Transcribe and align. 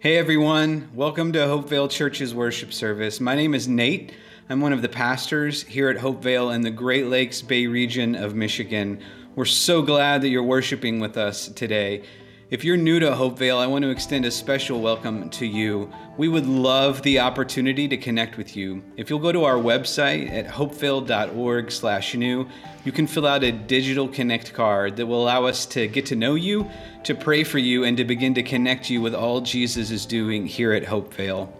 Hey 0.00 0.16
everyone, 0.16 0.90
welcome 0.94 1.32
to 1.32 1.40
Hopevale 1.40 1.90
Church's 1.90 2.32
worship 2.32 2.72
service. 2.72 3.18
My 3.18 3.34
name 3.34 3.52
is 3.52 3.66
Nate. 3.66 4.12
I'm 4.48 4.60
one 4.60 4.72
of 4.72 4.80
the 4.80 4.88
pastors 4.88 5.64
here 5.64 5.88
at 5.88 5.96
Hopevale 5.96 6.54
in 6.54 6.60
the 6.60 6.70
Great 6.70 7.06
Lakes 7.06 7.42
Bay 7.42 7.66
region 7.66 8.14
of 8.14 8.32
Michigan. 8.32 9.02
We're 9.34 9.44
so 9.44 9.82
glad 9.82 10.22
that 10.22 10.28
you're 10.28 10.44
worshiping 10.44 11.00
with 11.00 11.16
us 11.16 11.48
today. 11.48 12.04
If 12.50 12.64
you're 12.64 12.78
new 12.78 12.98
to 13.00 13.10
Hopevale, 13.10 13.58
I 13.58 13.66
want 13.66 13.82
to 13.82 13.90
extend 13.90 14.24
a 14.24 14.30
special 14.30 14.80
welcome 14.80 15.28
to 15.28 15.44
you. 15.44 15.92
We 16.16 16.28
would 16.28 16.46
love 16.46 17.02
the 17.02 17.20
opportunity 17.20 17.86
to 17.88 17.98
connect 17.98 18.38
with 18.38 18.56
you. 18.56 18.82
If 18.96 19.10
you'll 19.10 19.18
go 19.18 19.32
to 19.32 19.44
our 19.44 19.56
website 19.56 20.32
at 20.32 20.46
hopevale.org/new, 20.46 22.48
you 22.86 22.92
can 22.92 23.06
fill 23.06 23.26
out 23.26 23.44
a 23.44 23.52
digital 23.52 24.08
connect 24.08 24.54
card 24.54 24.96
that 24.96 25.04
will 25.04 25.24
allow 25.24 25.44
us 25.44 25.66
to 25.66 25.88
get 25.88 26.06
to 26.06 26.16
know 26.16 26.36
you, 26.36 26.66
to 27.04 27.14
pray 27.14 27.44
for 27.44 27.58
you, 27.58 27.84
and 27.84 27.98
to 27.98 28.04
begin 28.04 28.32
to 28.32 28.42
connect 28.42 28.88
you 28.88 29.02
with 29.02 29.14
all 29.14 29.42
Jesus 29.42 29.90
is 29.90 30.06
doing 30.06 30.46
here 30.46 30.72
at 30.72 30.84
Hopevale. 30.84 31.50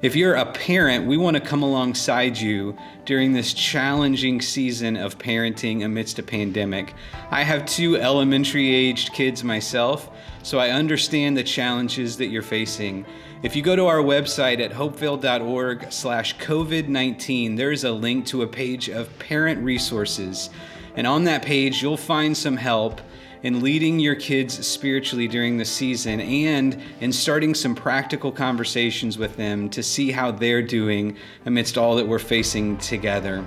If 0.00 0.14
you're 0.14 0.36
a 0.36 0.46
parent, 0.46 1.08
we 1.08 1.16
want 1.16 1.36
to 1.36 1.40
come 1.40 1.64
alongside 1.64 2.38
you 2.38 2.78
during 3.04 3.32
this 3.32 3.52
challenging 3.52 4.40
season 4.40 4.96
of 4.96 5.18
parenting 5.18 5.84
amidst 5.84 6.20
a 6.20 6.22
pandemic. 6.22 6.94
I 7.32 7.42
have 7.42 7.66
two 7.66 7.96
elementary 7.96 8.72
aged 8.72 9.12
kids 9.12 9.42
myself, 9.42 10.08
so 10.44 10.60
I 10.60 10.70
understand 10.70 11.36
the 11.36 11.42
challenges 11.42 12.16
that 12.18 12.28
you're 12.28 12.42
facing. 12.42 13.06
If 13.42 13.56
you 13.56 13.62
go 13.62 13.74
to 13.74 13.86
our 13.86 13.98
website 13.98 14.60
at 14.60 14.70
hopevale.org 14.70 15.90
slash 15.90 16.36
COVID-19, 16.36 17.56
there's 17.56 17.82
a 17.82 17.90
link 17.90 18.24
to 18.26 18.42
a 18.42 18.46
page 18.46 18.88
of 18.88 19.18
parent 19.18 19.64
resources. 19.64 20.48
And 20.94 21.08
on 21.08 21.24
that 21.24 21.42
page, 21.42 21.82
you'll 21.82 21.96
find 21.96 22.36
some 22.36 22.56
help 22.56 23.00
in 23.42 23.60
leading 23.60 23.98
your 23.98 24.14
kids 24.14 24.66
spiritually 24.66 25.28
during 25.28 25.56
the 25.56 25.64
season 25.64 26.20
and 26.20 26.80
in 27.00 27.12
starting 27.12 27.54
some 27.54 27.74
practical 27.74 28.32
conversations 28.32 29.18
with 29.18 29.36
them 29.36 29.68
to 29.70 29.82
see 29.82 30.10
how 30.10 30.30
they're 30.30 30.62
doing 30.62 31.16
amidst 31.46 31.78
all 31.78 31.96
that 31.96 32.06
we're 32.06 32.18
facing 32.18 32.76
together. 32.78 33.46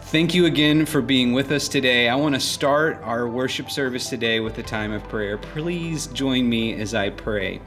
Thank 0.00 0.34
you 0.34 0.44
again 0.44 0.84
for 0.84 1.00
being 1.00 1.32
with 1.32 1.52
us 1.52 1.68
today. 1.68 2.08
I 2.08 2.14
want 2.16 2.34
to 2.34 2.40
start 2.40 3.00
our 3.02 3.26
worship 3.26 3.70
service 3.70 4.10
today 4.10 4.40
with 4.40 4.58
a 4.58 4.62
time 4.62 4.92
of 4.92 5.02
prayer. 5.04 5.38
Please 5.38 6.08
join 6.08 6.46
me 6.48 6.74
as 6.74 6.94
I 6.94 7.08
pray. 7.08 7.60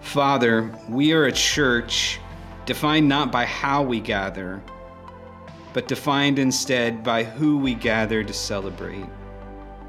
Father, 0.00 0.70
we 0.88 1.12
are 1.12 1.24
a 1.24 1.32
church 1.32 2.18
defined 2.66 3.08
not 3.08 3.32
by 3.32 3.46
how 3.46 3.82
we 3.82 4.00
gather, 4.00 4.62
but 5.72 5.88
defined 5.88 6.38
instead 6.38 7.02
by 7.02 7.24
who 7.24 7.56
we 7.56 7.74
gather 7.74 8.22
to 8.22 8.32
celebrate. 8.34 9.06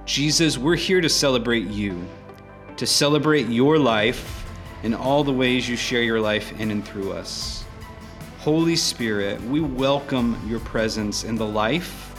Jesus, 0.09 0.57
we're 0.57 0.75
here 0.75 1.01
to 1.01 1.07
celebrate 1.07 1.67
you, 1.67 2.03
to 2.77 2.87
celebrate 2.87 3.47
your 3.47 3.77
life 3.77 4.43
and 4.81 4.95
all 4.95 5.23
the 5.23 5.31
ways 5.31 5.69
you 5.69 5.75
share 5.75 6.01
your 6.01 6.19
life 6.19 6.59
in 6.59 6.71
and 6.71 6.83
through 6.83 7.11
us. 7.11 7.63
Holy 8.39 8.75
Spirit, 8.75 9.39
we 9.43 9.59
welcome 9.59 10.41
your 10.47 10.61
presence 10.61 11.23
in 11.23 11.35
the 11.35 11.45
life 11.45 12.11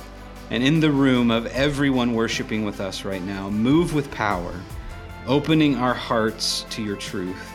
and 0.51 0.63
in 0.63 0.79
the 0.79 0.93
room 0.93 1.33
of 1.33 1.47
everyone 1.47 2.15
worshiping 2.15 2.65
with 2.65 2.81
us 2.81 3.05
right 3.05 3.23
now. 3.23 3.51
Move 3.51 3.93
with 3.93 4.09
power, 4.13 4.55
opening 5.27 5.75
our 5.75 5.93
hearts 5.93 6.67
to 6.71 6.85
your 6.85 6.97
truth. 6.97 7.51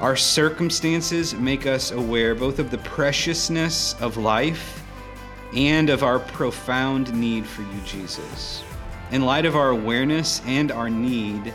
Our 0.00 0.16
circumstances 0.16 1.34
make 1.34 1.66
us 1.66 1.90
aware 1.90 2.34
both 2.34 2.58
of 2.58 2.70
the 2.70 2.78
preciousness 2.78 3.94
of 4.00 4.16
life 4.16 4.82
and 5.54 5.90
of 5.90 6.02
our 6.02 6.18
profound 6.18 7.12
need 7.12 7.46
for 7.46 7.60
you, 7.60 7.80
Jesus. 7.84 8.64
In 9.10 9.24
light 9.24 9.46
of 9.46 9.56
our 9.56 9.70
awareness 9.70 10.42
and 10.44 10.70
our 10.70 10.90
need, 10.90 11.54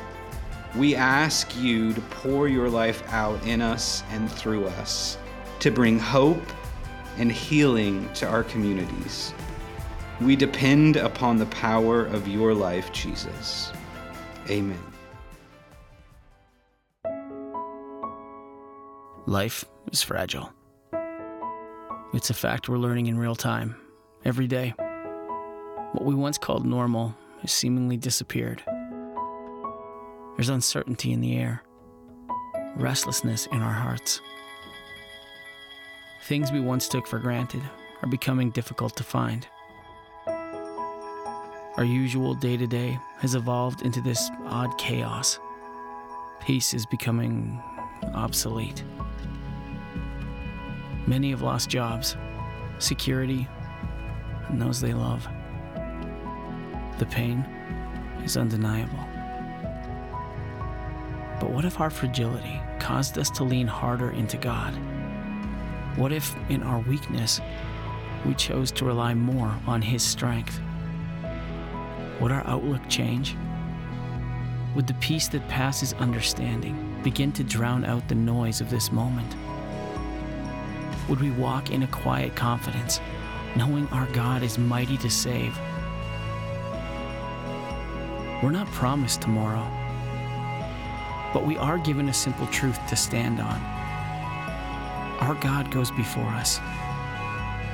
we 0.76 0.96
ask 0.96 1.56
you 1.56 1.94
to 1.94 2.02
pour 2.02 2.48
your 2.48 2.68
life 2.68 3.04
out 3.14 3.45
in 3.45 3.62
us 3.62 4.04
and 4.10 4.32
through 4.32 4.66
us 4.66 5.20
to 5.60 5.70
bring 5.70 6.00
hope 6.00 6.42
and 7.18 7.32
healing 7.32 8.12
to 8.16 8.28
our 8.28 8.44
communities. 8.44 9.36
We 10.20 10.36
depend 10.36 10.95
upon 10.95 11.38
the 11.38 11.45
power 11.48 12.05
of 12.05 12.27
your 12.27 12.55
life, 12.55 12.92
Jesus. 12.92 13.72
Amen. 14.50 14.80
Life 19.27 19.64
is 19.92 20.02
fragile. 20.02 20.52
It's 22.16 22.32
a 22.32 22.33
fact 22.33 22.67
we're 22.67 22.77
learning 22.77 23.06
in 23.06 23.17
real 23.17 23.36
time, 23.36 23.76
every 24.26 24.48
day. 24.48 24.73
What 25.92 26.04
we 26.04 26.16
once 26.16 26.39
called 26.39 26.66
normal 26.66 27.16
has 27.43 27.52
seemingly 27.52 27.98
disappeared. 27.98 28.64
There's 30.36 30.49
uncertainty 30.49 31.11
in 31.11 31.20
the 31.20 31.36
air, 31.37 31.61
restlessness 32.77 33.48
in 33.48 33.61
our 33.61 33.73
hearts. 33.73 34.21
Things 36.23 36.53
we 36.53 36.61
once 36.61 36.87
took 36.87 37.05
for 37.05 37.20
granted 37.20 37.61
are 38.02 38.08
becoming 38.08 38.49
difficult 38.49 38.95
to 38.95 39.03
find. 39.03 39.45
Our 40.26 41.83
usual 41.83 42.33
day 42.33 42.55
to 42.55 42.65
day 42.65 42.98
has 43.17 43.36
evolved 43.36 43.82
into 43.82 43.99
this 43.99 44.32
odd 44.45 44.77
chaos. 44.77 45.37
Peace 46.42 46.73
is 46.73 46.86
becoming 46.86 47.61
obsolete. 48.14 48.86
Many 51.08 51.32
have 51.32 51.42
lost 51.42 51.70
jobs, 51.70 52.15
security, 52.80 53.49
and 54.48 54.61
those 54.61 54.80
they 54.80 54.93
love. 54.93 55.27
The 56.99 57.05
pain 57.08 57.39
is 58.23 58.37
undeniable. 58.37 58.99
But 61.39 61.49
what 61.52 61.65
if 61.65 61.81
our 61.81 61.89
fragility 61.89 62.61
caused 62.80 63.17
us 63.17 63.30
to 63.31 63.43
lean 63.43 63.67
harder 63.67 64.11
into 64.11 64.37
God? 64.37 64.73
What 65.95 66.11
if, 66.11 66.36
in 66.49 66.64
our 66.64 66.80
weakness, 66.80 67.42
we 68.26 68.33
chose 68.36 68.71
to 68.71 68.86
rely 68.86 69.14
more 69.14 69.53
on 69.67 69.82
His 69.82 70.03
strength? 70.03 70.59
Would 72.21 72.32
our 72.32 72.45
outlook 72.48 72.82
change? 72.87 73.36
Would 74.76 74.87
the 74.87 74.93
peace 74.95 75.27
that 75.30 75.48
passes 75.49 75.93
understanding 75.93 76.99
begin 77.03 77.32
to 77.33 77.43
drown 77.43 77.83
out 77.83 78.08
the 78.08 78.15
noise 78.15 78.61
of 78.61 78.70
this 78.70 78.92
moment? 78.92 79.36
Would 81.09 81.20
we 81.20 81.32
walk 81.32 81.71
in 81.71 81.83
a 81.83 81.87
quiet 81.87 82.36
confidence, 82.36 83.02
knowing 83.55 83.87
our 83.89 84.08
God 84.14 84.42
is 84.42 84.58
mighty 84.58 84.98
to 84.98 85.09
save? 85.09 85.58
We're 88.43 88.52
not 88.52 88.67
promised 88.71 89.21
tomorrow, 89.21 89.65
but 91.33 91.45
we 91.45 91.55
are 91.55 91.77
given 91.77 92.09
a 92.09 92.14
simple 92.14 92.45
truth 92.48 92.77
to 92.89 92.95
stand 92.98 93.39
on. 93.39 93.58
Our 95.21 95.36
God 95.36 95.71
goes 95.71 95.89
before 95.92 96.27
us. 96.27 96.59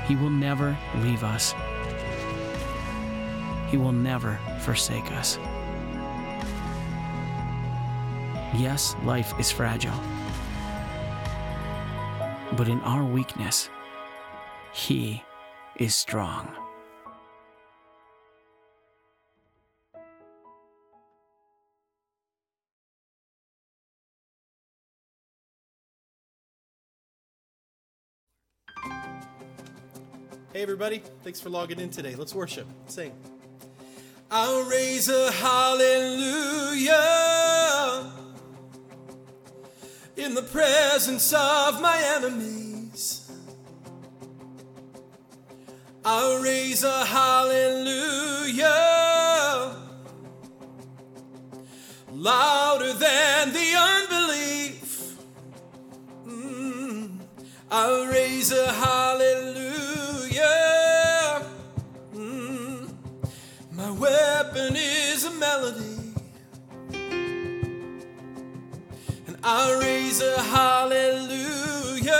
He 0.08 0.16
will 0.16 0.30
never 0.30 0.78
leave 0.98 1.24
us. 1.24 1.56
He 3.72 3.78
will 3.78 3.92
never 3.92 4.38
forsake 4.60 5.12
us. 5.14 5.40
Yes, 8.56 8.96
life 9.04 9.34
is 9.40 9.50
fragile. 9.50 10.00
But 12.56 12.68
in 12.68 12.80
our 12.82 13.04
weakness, 13.04 13.72
He 14.72 15.24
is 15.78 15.96
strong. 15.96 16.59
Hey, 30.60 30.64
everybody. 30.64 31.02
Thanks 31.24 31.40
for 31.40 31.50
logging 31.50 31.80
in 31.80 31.90
today. 31.90 32.16
Let's 32.16 32.36
worship. 32.36 32.68
Sing. 32.88 33.14
I'll 34.30 34.64
raise 34.70 35.08
a 35.08 35.32
hallelujah 35.32 36.92
in 40.18 40.34
the 40.34 40.42
presence 40.42 41.32
of 41.32 41.82
my 41.82 41.98
enemies. 42.18 43.32
I'll 46.04 46.44
raise 46.44 46.84
a 46.84 47.06
hallelujah 47.06 48.68
louder 52.12 52.92
than 52.92 53.54
the 53.54 53.76
unbelief. 53.78 55.16
Mm. 56.28 57.22
I'll 57.72 58.08
raise 58.08 58.52
a 58.52 58.74
hallelujah. 58.74 59.29
I 69.52 69.80
raise 69.82 70.22
a 70.22 70.44
hallelujah. 70.44 72.14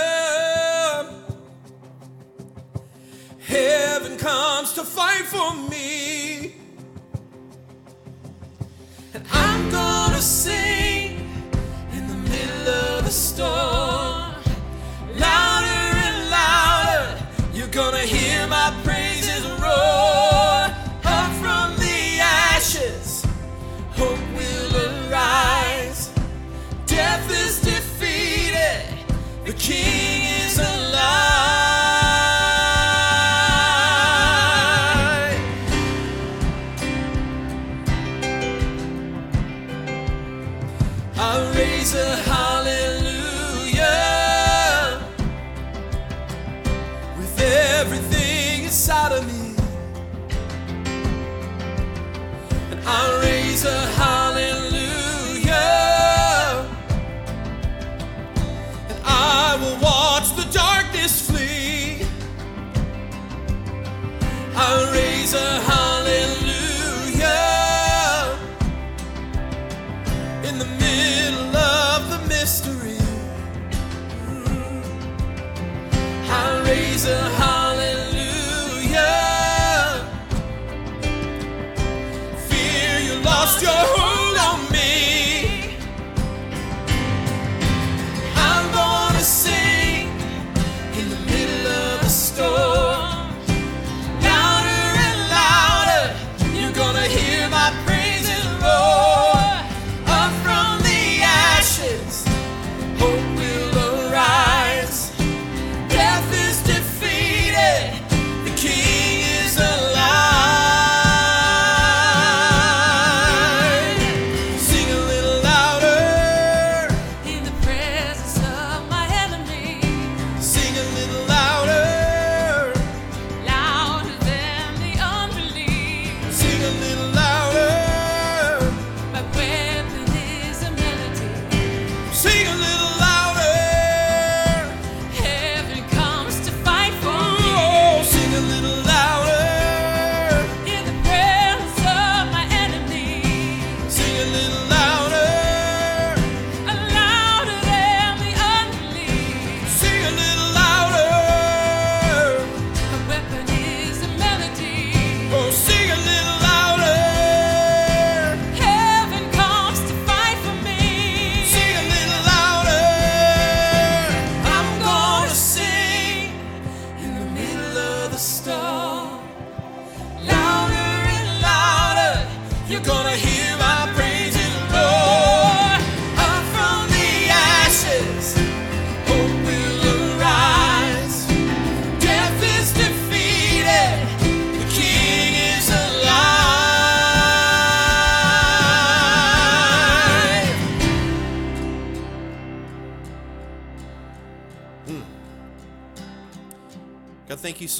Heaven 3.38 4.18
comes 4.18 4.72
to 4.72 4.82
fight 4.82 5.26
for 5.26 5.54
me. 5.70 6.56
And 9.14 9.24
I'm 9.30 9.70
gonna 9.70 10.20
sing 10.20 11.30
in 11.92 12.08
the 12.08 12.16
middle 12.16 12.68
of 12.68 13.04
the 13.04 13.12
storm. 13.12 14.34
Louder 15.14 15.82
and 16.06 16.30
louder, 16.30 17.16
you're 17.54 17.68
gonna 17.68 17.98
hear 17.98 18.48
my 18.48 18.72
prayer. 18.82 18.89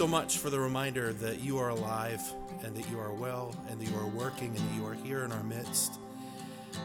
So 0.01 0.07
much 0.07 0.39
for 0.39 0.49
the 0.49 0.59
reminder 0.59 1.13
that 1.13 1.41
you 1.41 1.59
are 1.59 1.69
alive 1.69 2.23
and 2.65 2.75
that 2.75 2.89
you 2.89 2.99
are 2.99 3.13
well 3.13 3.55
and 3.69 3.79
that 3.79 3.87
you 3.87 3.95
are 3.99 4.07
working 4.07 4.47
and 4.47 4.57
that 4.57 4.75
you 4.75 4.87
are 4.87 4.95
here 4.95 5.25
in 5.27 5.31
our 5.31 5.43
midst. 5.43 5.99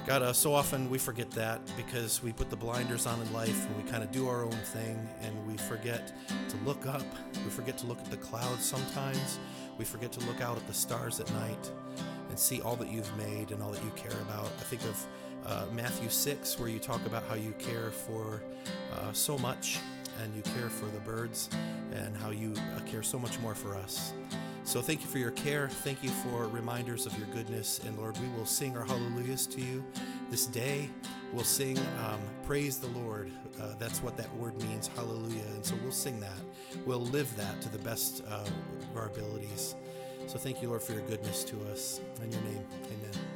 God, 0.06 0.22
uh, 0.22 0.34
so 0.34 0.54
often 0.54 0.90
we 0.90 0.98
forget 0.98 1.32
that 1.32 1.62
because 1.78 2.22
we 2.22 2.34
put 2.34 2.50
the 2.50 2.58
blinders 2.58 3.06
on 3.08 3.22
in 3.22 3.32
life 3.32 3.68
and 3.68 3.82
we 3.82 3.90
kind 3.90 4.04
of 4.04 4.12
do 4.12 4.28
our 4.28 4.44
own 4.44 4.52
thing 4.52 5.08
and 5.22 5.48
we 5.48 5.56
forget 5.56 6.12
to 6.50 6.58
look 6.66 6.86
up. 6.88 7.06
We 7.46 7.50
forget 7.50 7.78
to 7.78 7.86
look 7.86 8.00
at 8.00 8.12
the 8.12 8.18
clouds 8.18 8.66
sometimes. 8.66 9.40
We 9.78 9.86
forget 9.86 10.12
to 10.12 10.20
look 10.26 10.42
out 10.42 10.58
at 10.58 10.68
the 10.68 10.74
stars 10.74 11.22
at 11.22 11.32
night 11.36 11.72
and 12.28 12.38
see 12.38 12.60
all 12.60 12.76
that 12.76 12.90
you've 12.90 13.16
made 13.16 13.52
and 13.52 13.64
all 13.64 13.72
that 13.72 13.82
you 13.82 13.92
care 13.96 14.20
about. 14.24 14.48
I 14.48 14.64
think 14.64 14.84
of 14.84 15.08
uh, 15.46 15.66
Matthew 15.74 16.10
6, 16.10 16.60
where 16.60 16.68
you 16.68 16.80
talk 16.80 17.06
about 17.06 17.24
how 17.30 17.36
you 17.36 17.54
care 17.60 17.92
for 17.92 18.44
uh, 18.92 19.14
so 19.14 19.38
much 19.38 19.80
and 20.22 20.36
you 20.36 20.42
care 20.42 20.70
for 20.70 20.86
the 20.86 21.00
birds 21.00 21.50
and 21.94 22.16
how 22.18 22.30
you 22.30 22.54
uh, 22.76 22.80
care 22.82 23.04
so 23.04 23.20
much 23.20 23.40
more 23.40 23.56
for 23.56 23.76
us. 23.76 24.14
So 24.64 24.82
thank 24.82 25.02
you 25.02 25.08
for 25.08 25.20
your 25.20 25.32
care. 25.32 25.70
Thank 25.70 26.04
you 26.04 26.10
for 26.10 26.48
reminders 26.48 27.06
of 27.06 27.16
your 27.18 27.28
goodness. 27.28 27.80
And 27.86 27.98
Lord, 27.98 28.18
we 28.18 28.28
will 28.30 28.48
sing 28.48 28.76
our 28.76 28.84
hallelujahs 28.84 29.46
to 29.48 29.62
you 29.62 29.84
this 30.32 30.48
day. 30.48 30.90
We'll 31.32 31.44
sing 31.44 31.78
um, 31.78 32.20
praise 32.46 32.80
the 32.80 32.88
Lord. 32.88 33.32
Uh, 33.62 33.76
that's 33.78 34.02
what 34.02 34.18
that 34.18 34.34
word 34.36 34.60
means, 34.64 34.88
hallelujah. 34.88 35.44
And 35.54 35.64
so 35.64 35.76
we'll 35.84 35.92
sing 35.92 36.20
that. 36.20 36.40
We'll 36.86 37.00
live 37.00 37.36
that 37.38 37.62
to 37.62 37.70
the 37.70 37.80
best 37.80 38.24
uh, 38.28 38.44
of 38.44 38.98
our 38.98 39.08
abilities. 39.08 39.76
So 40.28 40.40
thank 40.40 40.62
you, 40.62 40.70
Lord, 40.70 40.82
for 40.82 40.94
your 40.94 41.04
goodness 41.04 41.44
to 41.46 41.62
us. 41.72 42.02
In 42.24 42.32
your 42.32 42.42
name, 42.42 42.66
amen. 42.88 43.35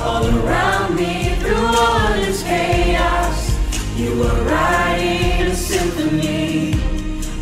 All 0.00 0.26
around 0.26 0.96
me. 0.96 1.34
Through 1.40 1.56
all 1.56 2.12
this 2.14 2.42
chaos, 2.42 3.38
you 3.96 4.22
are 4.22 4.42
writing 4.42 5.46
a 5.46 5.54
symphony, 5.54 6.72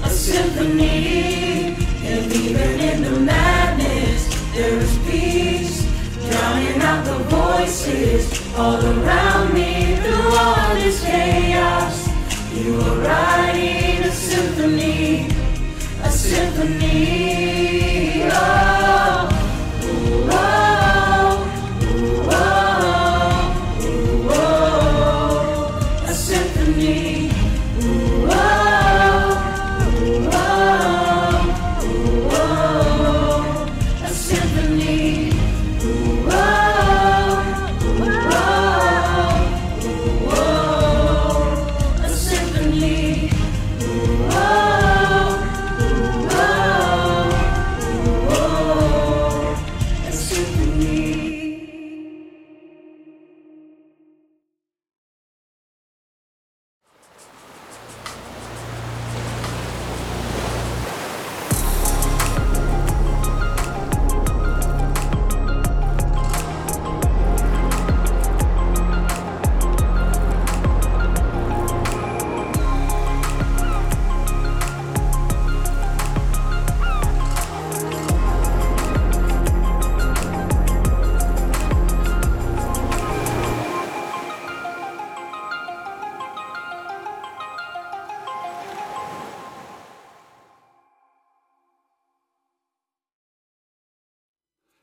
a 0.05 0.11
symphony. 0.11 1.77
And 2.05 2.33
even 2.33 2.81
in 2.81 3.03
the 3.03 3.21
madness, 3.21 4.21
there 4.55 4.79
is 4.79 4.99
peace, 5.09 5.85
drowning 6.29 6.81
out 6.83 7.05
the 7.05 7.19
voices 7.31 8.23
all 8.57 8.85
around 8.85 9.55
me. 9.55 9.97
Through 9.97 10.37
all 10.37 10.75
this 10.75 11.05
chaos, 11.05 12.09
you 12.55 12.81
are 12.81 12.99
writing 13.01 14.05
a 14.05 14.11
symphony 14.11 15.37
a 16.07 16.11
symphony. 16.11 17.26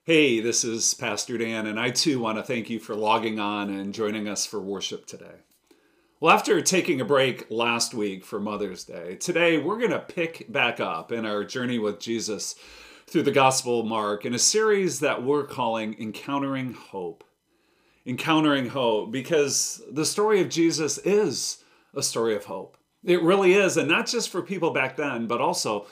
Hey, 0.05 0.41
this 0.41 0.65
is 0.65 0.93
Pastor 0.93 1.37
Dan, 1.37 1.65
and 1.65 1.79
I 1.79 1.89
too 1.89 2.19
want 2.19 2.37
to 2.37 2.43
thank 2.43 2.69
you 2.69 2.77
for 2.77 2.93
logging 2.93 3.39
on 3.39 3.69
and 3.69 3.93
joining 3.93 4.27
us 4.27 4.45
for 4.45 4.59
worship 4.59 5.05
today. 5.05 5.45
Well, 6.19 6.35
after 6.35 6.59
taking 6.59 6.99
a 6.99 7.05
break 7.05 7.49
last 7.49 7.93
week 7.93 8.25
for 8.25 8.37
Mother's 8.37 8.83
Day, 8.83 9.15
today 9.15 9.59
we're 9.59 9.77
going 9.77 9.91
to 9.91 9.99
pick 9.99 10.51
back 10.51 10.81
up 10.81 11.13
in 11.13 11.25
our 11.25 11.45
journey 11.45 11.79
with 11.79 12.01
Jesus 12.01 12.55
through 13.07 13.23
the 13.23 13.31
Gospel 13.31 13.79
of 13.79 13.85
Mark 13.85 14.25
in 14.25 14.33
a 14.33 14.39
series 14.39 14.99
that 14.99 15.23
we're 15.23 15.45
calling 15.45 15.95
Encountering 15.97 16.73
Hope. 16.73 17.23
Encountering 18.05 18.67
Hope, 18.67 19.09
because 19.09 19.81
the 19.89 20.05
story 20.05 20.41
of 20.41 20.49
Jesus 20.49 20.97
is 20.97 21.63
a 21.95 22.03
story 22.03 22.35
of 22.35 22.43
hope. 22.43 22.75
It 23.05 23.23
really 23.23 23.53
is, 23.53 23.77
and 23.77 23.87
not 23.87 24.07
just 24.07 24.27
for 24.27 24.41
people 24.41 24.71
back 24.71 24.97
then, 24.97 25.27
but 25.27 25.39
also 25.39 25.87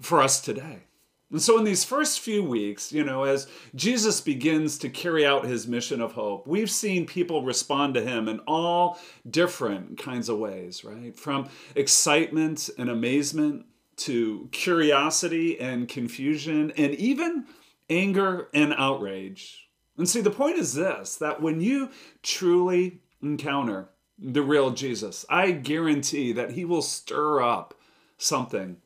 for 0.00 0.22
us 0.22 0.40
today. 0.40 0.84
And 1.30 1.42
so, 1.42 1.58
in 1.58 1.64
these 1.64 1.84
first 1.84 2.20
few 2.20 2.42
weeks, 2.42 2.90
you 2.90 3.04
know, 3.04 3.24
as 3.24 3.48
Jesus 3.74 4.20
begins 4.20 4.78
to 4.78 4.88
carry 4.88 5.26
out 5.26 5.44
his 5.44 5.68
mission 5.68 6.00
of 6.00 6.12
hope, 6.12 6.46
we've 6.46 6.70
seen 6.70 7.06
people 7.06 7.44
respond 7.44 7.94
to 7.94 8.00
him 8.00 8.28
in 8.28 8.40
all 8.40 8.98
different 9.28 9.98
kinds 9.98 10.30
of 10.30 10.38
ways, 10.38 10.84
right? 10.84 11.14
From 11.14 11.48
excitement 11.74 12.70
and 12.78 12.88
amazement 12.88 13.66
to 13.96 14.48
curiosity 14.52 15.60
and 15.60 15.86
confusion 15.88 16.72
and 16.76 16.94
even 16.94 17.44
anger 17.90 18.48
and 18.54 18.72
outrage. 18.78 19.68
And 19.98 20.08
see, 20.08 20.22
the 20.22 20.30
point 20.30 20.56
is 20.56 20.74
this 20.74 21.16
that 21.16 21.42
when 21.42 21.60
you 21.60 21.90
truly 22.22 23.00
encounter 23.22 23.90
the 24.18 24.42
real 24.42 24.70
Jesus, 24.70 25.26
I 25.28 25.50
guarantee 25.50 26.32
that 26.32 26.52
he 26.52 26.64
will 26.64 26.82
stir 26.82 27.42
up 27.42 27.74
something 28.16 28.78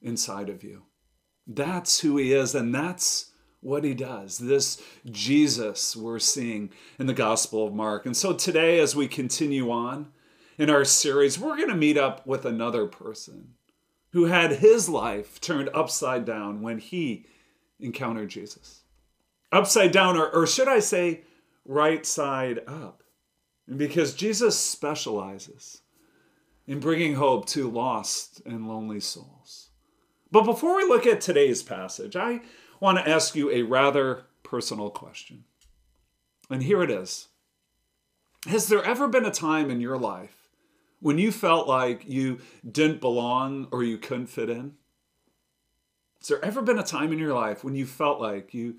inside 0.00 0.48
of 0.48 0.64
you. 0.64 0.84
That's 1.52 1.98
who 2.00 2.16
he 2.16 2.32
is, 2.32 2.54
and 2.54 2.72
that's 2.72 3.32
what 3.60 3.82
he 3.82 3.92
does. 3.92 4.38
This 4.38 4.80
Jesus 5.04 5.96
we're 5.96 6.20
seeing 6.20 6.70
in 6.96 7.06
the 7.06 7.12
Gospel 7.12 7.66
of 7.66 7.74
Mark. 7.74 8.06
And 8.06 8.16
so 8.16 8.32
today, 8.32 8.78
as 8.78 8.94
we 8.94 9.08
continue 9.08 9.68
on 9.68 10.12
in 10.58 10.70
our 10.70 10.84
series, 10.84 11.40
we're 11.40 11.56
going 11.56 11.68
to 11.68 11.74
meet 11.74 11.98
up 11.98 12.24
with 12.24 12.44
another 12.44 12.86
person 12.86 13.54
who 14.12 14.26
had 14.26 14.52
his 14.52 14.88
life 14.88 15.40
turned 15.40 15.70
upside 15.74 16.24
down 16.24 16.62
when 16.62 16.78
he 16.78 17.26
encountered 17.80 18.28
Jesus. 18.28 18.82
Upside 19.50 19.90
down, 19.90 20.16
or, 20.16 20.28
or 20.28 20.46
should 20.46 20.68
I 20.68 20.78
say, 20.78 21.22
right 21.64 22.06
side 22.06 22.60
up. 22.68 23.02
Because 23.76 24.14
Jesus 24.14 24.56
specializes 24.56 25.82
in 26.68 26.78
bringing 26.78 27.14
hope 27.14 27.46
to 27.46 27.68
lost 27.68 28.40
and 28.46 28.68
lonely 28.68 29.00
souls. 29.00 29.69
But 30.32 30.44
before 30.44 30.76
we 30.76 30.84
look 30.84 31.06
at 31.06 31.20
today's 31.20 31.62
passage, 31.62 32.14
I 32.14 32.40
want 32.78 32.98
to 32.98 33.08
ask 33.08 33.34
you 33.34 33.50
a 33.50 33.62
rather 33.62 34.24
personal 34.42 34.90
question. 34.90 35.44
And 36.48 36.62
here 36.62 36.82
it 36.82 36.90
is 36.90 37.28
Has 38.46 38.68
there 38.68 38.84
ever 38.84 39.08
been 39.08 39.24
a 39.24 39.30
time 39.30 39.70
in 39.70 39.80
your 39.80 39.98
life 39.98 40.48
when 41.00 41.18
you 41.18 41.32
felt 41.32 41.66
like 41.66 42.08
you 42.08 42.40
didn't 42.68 43.00
belong 43.00 43.68
or 43.70 43.82
you 43.82 43.98
couldn't 43.98 44.28
fit 44.28 44.50
in? 44.50 44.74
Has 46.20 46.28
there 46.28 46.44
ever 46.44 46.62
been 46.62 46.78
a 46.78 46.84
time 46.84 47.12
in 47.12 47.18
your 47.18 47.34
life 47.34 47.64
when 47.64 47.74
you 47.74 47.86
felt 47.86 48.20
like 48.20 48.52
you 48.52 48.76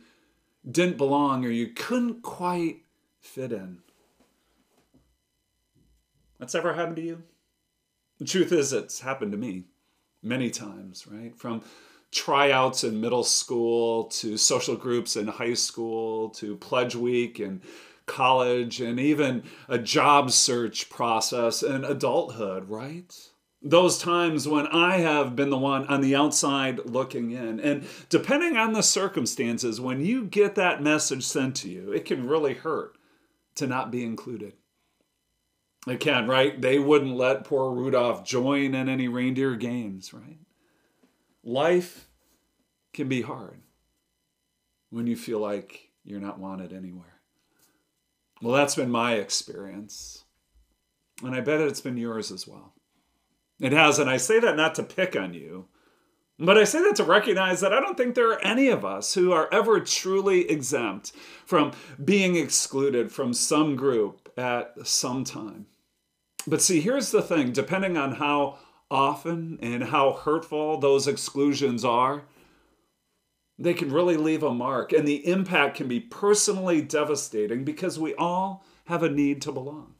didn't 0.70 0.98
belong 0.98 1.44
or 1.44 1.50
you 1.50 1.68
couldn't 1.68 2.22
quite 2.22 2.84
fit 3.20 3.52
in? 3.52 3.80
That's 6.40 6.56
ever 6.56 6.74
happened 6.74 6.98
to 6.98 7.02
you? 7.02 7.24
The 8.20 8.26
truth 8.26 8.52
is, 8.52 8.72
it's 8.72 9.00
happened 9.00 9.32
to 9.32 9.38
me 9.38 9.66
many 10.24 10.50
times, 10.50 11.06
right? 11.08 11.36
From 11.36 11.64
tryouts 12.12 12.84
in 12.84 13.00
middle 13.00 13.24
school 13.24 14.06
to 14.06 14.38
social 14.38 14.76
groups 14.76 15.16
in 15.16 15.28
high 15.28 15.54
school 15.54 16.30
to 16.30 16.58
pledge 16.58 16.96
week 16.96 17.40
and 17.40 17.62
college 18.06 18.82
and 18.82 19.00
even 19.00 19.44
a 19.70 19.78
job 19.78 20.32
search 20.32 20.90
process 20.90 21.64
in 21.64 21.86
adulthood, 21.86 22.70
right? 22.70 23.16
Those 23.62 24.00
times 24.00 24.48
when 24.48 24.68
I 24.68 24.98
have 24.98 25.36
been 25.36 25.52
the 25.52 25.58
one 25.58 25.86
on 25.86 26.02
the 26.02 26.16
outside 26.16 26.80
looking 26.86 27.32
in. 27.32 27.60
And 27.60 27.86
depending 28.10 28.58
on 28.58 28.74
the 28.74 28.82
circumstances, 28.82 29.80
when 29.80 30.04
you 30.04 30.26
get 30.26 30.56
that 30.56 30.82
message 30.82 31.24
sent 31.24 31.56
to 31.58 31.70
you, 31.70 31.92
it 31.92 32.04
can 32.06 32.28
really 32.28 32.56
hurt 32.56 32.98
to 33.56 33.68
not 33.68 33.92
be 33.92 34.04
included. 34.04 34.54
Can, 36.00 36.28
right? 36.28 36.62
They 36.62 36.78
wouldn't 36.78 37.16
let 37.16 37.44
poor 37.44 37.72
Rudolph 37.72 38.24
join 38.24 38.76
in 38.76 38.88
any 38.88 39.08
reindeer 39.08 39.56
games, 39.56 40.14
right? 40.14 40.38
Life 41.44 42.08
can 42.94 43.08
be 43.08 43.22
hard 43.22 43.62
when 44.92 45.08
you 45.08 45.16
feel 45.16 45.40
like 45.40 45.90
you're 46.04 46.20
not 46.20 46.40
wanted 46.40 46.72
anywhere. 46.72 47.22
Well, 48.42 48.54
that's 48.54 48.76
been 48.76 48.92
my 48.92 49.14
experience. 49.14 50.24
And 51.24 51.36
I 51.36 51.42
bet 51.42 51.62
it's 51.62 51.82
been 51.82 51.98
yours 51.98 52.32
as 52.32 52.48
well. 52.48 52.74
It 53.60 53.72
has, 53.72 54.00
and 54.00 54.10
I 54.10 54.18
say 54.18 54.40
that 54.40 54.56
not 54.56 54.76
to 54.76 54.84
pick 54.84 55.16
on 55.16 55.34
you, 55.34 55.68
but 56.40 56.58
I 56.58 56.64
say 56.64 56.82
that 56.82 56.96
to 56.96 57.04
recognize 57.04 57.62
that 57.62 57.74
I 57.74 57.80
don't 57.80 57.98
think 57.98 58.16
there 58.16 58.32
are 58.32 58.44
any 58.44 58.70
of 58.70 58.84
us 58.84 59.14
who 59.14 59.32
are 59.32 59.48
ever 59.54 59.80
truly 59.80 60.50
exempt 60.50 61.12
from 61.46 61.72
being 62.04 62.36
excluded 62.36 63.12
from 63.12 63.34
some 63.34 63.76
group 63.76 64.32
at 64.38 64.74
some 64.88 65.24
time. 65.24 65.68
But 66.48 66.62
see, 66.62 66.82
here's 66.82 67.12
the 67.12 67.22
thing 67.22 67.52
depending 67.52 67.98
on 67.98 68.14
how 68.14 68.58
often 68.90 69.58
and 69.62 69.86
how 69.86 70.14
hurtful 70.14 70.78
those 70.78 71.08
exclusions 71.08 71.86
are, 71.86 72.24
they 73.58 73.74
can 73.74 73.92
really 73.92 74.18
leave 74.18 74.44
a 74.44 74.54
mark. 74.54 74.92
And 74.92 75.08
the 75.08 75.26
impact 75.28 75.78
can 75.78 75.88
be 75.88 76.00
personally 76.00 76.82
devastating 76.82 77.64
because 77.64 78.00
we 78.00 78.16
all 78.16 78.66
have 78.86 79.04
a 79.04 79.10
need 79.10 79.42
to 79.44 79.52
belong. 79.52 79.96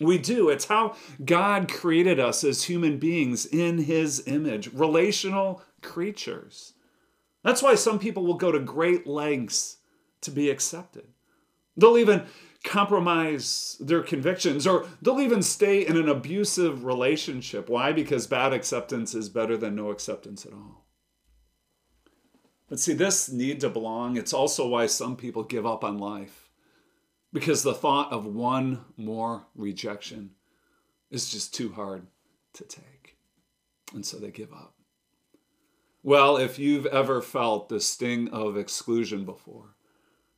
We 0.00 0.18
do. 0.18 0.48
It's 0.48 0.66
how 0.66 0.94
God 1.24 1.70
created 1.70 2.20
us 2.20 2.44
as 2.44 2.64
human 2.64 2.98
beings 2.98 3.46
in 3.46 3.78
his 3.78 4.22
image, 4.26 4.72
relational 4.72 5.62
creatures. 5.82 6.74
That's 7.42 7.62
why 7.62 7.74
some 7.74 7.98
people 7.98 8.24
will 8.24 8.34
go 8.34 8.52
to 8.52 8.60
great 8.60 9.06
lengths 9.06 9.78
to 10.20 10.30
be 10.30 10.50
accepted. 10.50 11.08
They'll 11.76 11.98
even 11.98 12.26
compromise 12.64 13.76
their 13.80 14.02
convictions 14.02 14.66
or 14.66 14.86
they'll 15.00 15.20
even 15.20 15.42
stay 15.42 15.86
in 15.86 15.96
an 15.96 16.08
abusive 16.08 16.84
relationship. 16.84 17.68
Why? 17.68 17.92
Because 17.92 18.26
bad 18.26 18.52
acceptance 18.52 19.14
is 19.14 19.28
better 19.28 19.56
than 19.56 19.76
no 19.76 19.90
acceptance 19.90 20.44
at 20.44 20.52
all. 20.52 20.84
But 22.68 22.80
see, 22.80 22.92
this 22.92 23.30
need 23.30 23.60
to 23.60 23.70
belong, 23.70 24.16
it's 24.16 24.34
also 24.34 24.68
why 24.68 24.86
some 24.86 25.16
people 25.16 25.42
give 25.42 25.64
up 25.64 25.84
on 25.84 25.98
life. 25.98 26.47
Because 27.32 27.62
the 27.62 27.74
thought 27.74 28.12
of 28.12 28.26
one 28.26 28.84
more 28.96 29.46
rejection 29.54 30.30
is 31.10 31.30
just 31.30 31.54
too 31.54 31.72
hard 31.72 32.06
to 32.54 32.64
take. 32.64 33.16
And 33.94 34.04
so 34.04 34.18
they 34.18 34.30
give 34.30 34.52
up. 34.52 34.74
Well, 36.02 36.36
if 36.36 36.58
you've 36.58 36.86
ever 36.86 37.20
felt 37.20 37.68
the 37.68 37.80
sting 37.80 38.28
of 38.28 38.56
exclusion 38.56 39.24
before, 39.24 39.74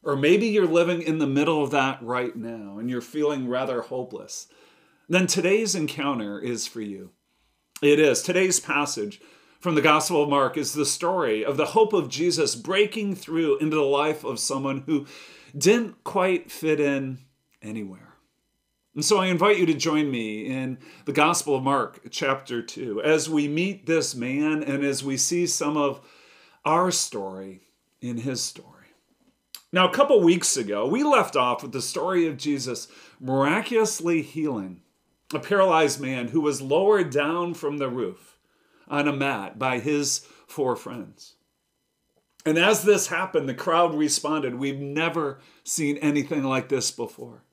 or 0.03 0.17
maybe 0.17 0.47
you're 0.47 0.67
living 0.67 1.03
in 1.03 1.19
the 1.19 1.27
middle 1.27 1.63
of 1.63 1.71
that 1.73 2.03
right 2.03 2.35
now 2.35 2.79
and 2.79 2.89
you're 2.89 3.01
feeling 3.01 3.47
rather 3.47 3.83
hopeless, 3.83 4.47
then 5.09 5.27
today's 5.27 5.75
encounter 5.75 6.41
is 6.41 6.67
for 6.67 6.81
you. 6.81 7.11
It 7.83 7.99
is. 7.99 8.23
Today's 8.23 8.61
passage 8.61 9.21
from 9.59 9.75
the 9.75 9.83
Gospel 9.83 10.23
of 10.23 10.31
Mark 10.31 10.57
is 10.57 10.73
the 10.73 10.87
story 10.87 11.45
of 11.45 11.57
the 11.57 11.67
hope 11.67 11.93
of 11.93 12.09
Jesus 12.09 12.57
breaking 12.57 13.15
through 13.15 13.59
into 13.59 13.77
the 13.77 13.83
life 13.83 14.25
of 14.25 14.39
someone 14.39 14.85
who 14.87 15.07
didn't 15.57 16.05
quite 16.05 16.51
fit 16.51 16.81
in 16.81 17.19
anywhere. 17.63 18.15
And 18.95 19.05
so 19.05 19.19
I 19.19 19.27
invite 19.27 19.59
you 19.59 19.67
to 19.67 19.75
join 19.75 20.11
me 20.11 20.47
in 20.47 20.79
the 21.05 21.13
Gospel 21.13 21.55
of 21.55 21.63
Mark, 21.63 22.01
chapter 22.11 22.61
2, 22.61 23.03
as 23.03 23.31
we 23.31 23.47
meet 23.47 23.87
this 23.87 24.15
man 24.15 24.63
and 24.65 24.85
as 24.85 25.05
we 25.05 25.17
see 25.17 25.47
some 25.47 25.77
of 25.77 26.01
our 26.65 26.91
story 26.91 27.63
in 28.01 28.19
his 28.19 28.43
story. 28.43 28.67
Now, 29.73 29.89
a 29.89 29.93
couple 29.93 30.21
weeks 30.21 30.57
ago, 30.57 30.89
we 30.89 31.05
left 31.05 31.37
off 31.37 31.63
with 31.63 31.71
the 31.71 31.81
story 31.81 32.27
of 32.27 32.37
Jesus 32.37 32.89
miraculously 33.21 34.23
healing 34.23 34.83
a 35.33 35.39
paralyzed 35.39 36.01
man 36.01 36.29
who 36.29 36.41
was 36.41 36.61
lowered 36.61 37.11
down 37.11 37.55
from 37.55 37.79
the 37.79 37.89
roof 37.89 38.39
on 38.89 39.07
a 39.07 39.13
mat 39.13 39.59
by 39.59 39.79
his 39.79 40.27
four 40.49 40.75
friends. 40.75 41.35
And 42.51 42.59
as 42.59 42.83
this 42.83 43.07
happened, 43.07 43.49
the 43.49 43.55
crowd 43.55 43.95
responded, 43.95 44.57
We've 44.57 44.81
never 44.81 45.39
seen 45.63 45.99
anything 45.99 46.43
like 46.43 46.69
this 46.69 46.91
before. 46.91 47.45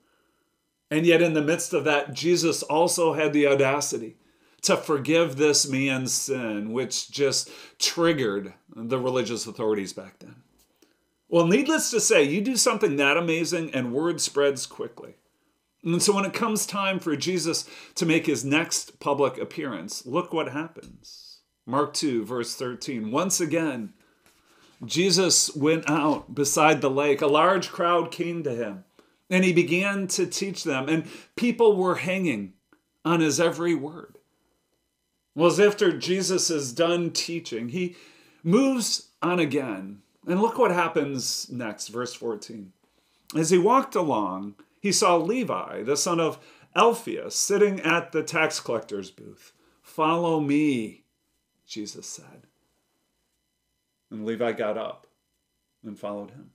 And 0.89 1.05
yet, 1.05 1.21
in 1.21 1.33
the 1.33 1.41
midst 1.43 1.71
of 1.71 1.83
that, 1.83 2.15
Jesus 2.15 2.63
also 2.63 3.13
had 3.13 3.31
the 3.31 3.45
audacity 3.45 4.17
to 4.63 4.75
forgive 4.75 5.36
this 5.36 5.69
man's 5.69 6.13
sin, 6.13 6.71
which 6.71 7.12
just 7.12 7.51
triggered 7.77 8.55
the 8.75 8.97
religious 8.97 9.45
authorities 9.45 9.93
back 9.93 10.17
then. 10.17 10.38
Well, 11.29 11.45
needless 11.45 11.91
to 11.91 11.99
say, 11.99 12.23
you 12.23 12.41
do 12.41 12.55
something 12.55 12.95
that 12.95 13.17
amazing 13.17 13.75
and 13.75 13.93
word 13.93 14.19
spreads 14.19 14.65
quickly. 14.65 15.17
And 15.83 16.01
so 16.01 16.15
when 16.15 16.25
it 16.25 16.33
comes 16.33 16.65
time 16.65 16.97
for 16.97 17.15
Jesus 17.15 17.69
to 17.93 18.07
make 18.07 18.25
his 18.25 18.43
next 18.43 18.99
public 18.99 19.38
appearance, 19.38 20.07
look 20.07 20.33
what 20.33 20.53
happens. 20.53 21.41
Mark 21.67 21.93
2, 21.93 22.25
verse 22.25 22.55
13. 22.55 23.12
Once 23.12 23.39
again, 23.39 23.93
Jesus 24.85 25.55
went 25.55 25.89
out 25.89 26.35
beside 26.35 26.81
the 26.81 26.89
lake. 26.89 27.21
A 27.21 27.27
large 27.27 27.69
crowd 27.69 28.11
came 28.11 28.43
to 28.43 28.53
him, 28.53 28.83
and 29.29 29.43
he 29.43 29.53
began 29.53 30.07
to 30.07 30.25
teach 30.25 30.63
them, 30.63 30.87
and 30.87 31.07
people 31.35 31.75
were 31.75 31.95
hanging 31.95 32.53
on 33.03 33.19
his 33.19 33.39
every 33.39 33.73
word. 33.73 34.17
Well, 35.35 35.47
as 35.47 35.59
after 35.59 35.95
Jesus 35.95 36.49
is 36.49 36.73
done 36.73 37.11
teaching, 37.11 37.69
he 37.69 37.95
moves 38.43 39.09
on 39.21 39.39
again. 39.39 40.01
And 40.27 40.41
look 40.41 40.57
what 40.57 40.71
happens 40.71 41.49
next, 41.49 41.87
verse 41.87 42.13
14. 42.13 42.73
As 43.35 43.49
he 43.49 43.57
walked 43.57 43.95
along, 43.95 44.55
he 44.81 44.91
saw 44.91 45.15
Levi, 45.15 45.83
the 45.83 45.95
son 45.95 46.19
of 46.19 46.39
Alphaeus, 46.75 47.35
sitting 47.35 47.79
at 47.81 48.11
the 48.11 48.23
tax 48.23 48.59
collector's 48.59 49.11
booth. 49.11 49.53
Follow 49.81 50.39
me, 50.39 51.03
Jesus 51.67 52.07
said. 52.07 52.46
And 54.09 54.25
Levi 54.25 54.53
got 54.53 54.77
up 54.77 55.07
and 55.83 55.97
followed 55.97 56.31
him. 56.31 56.51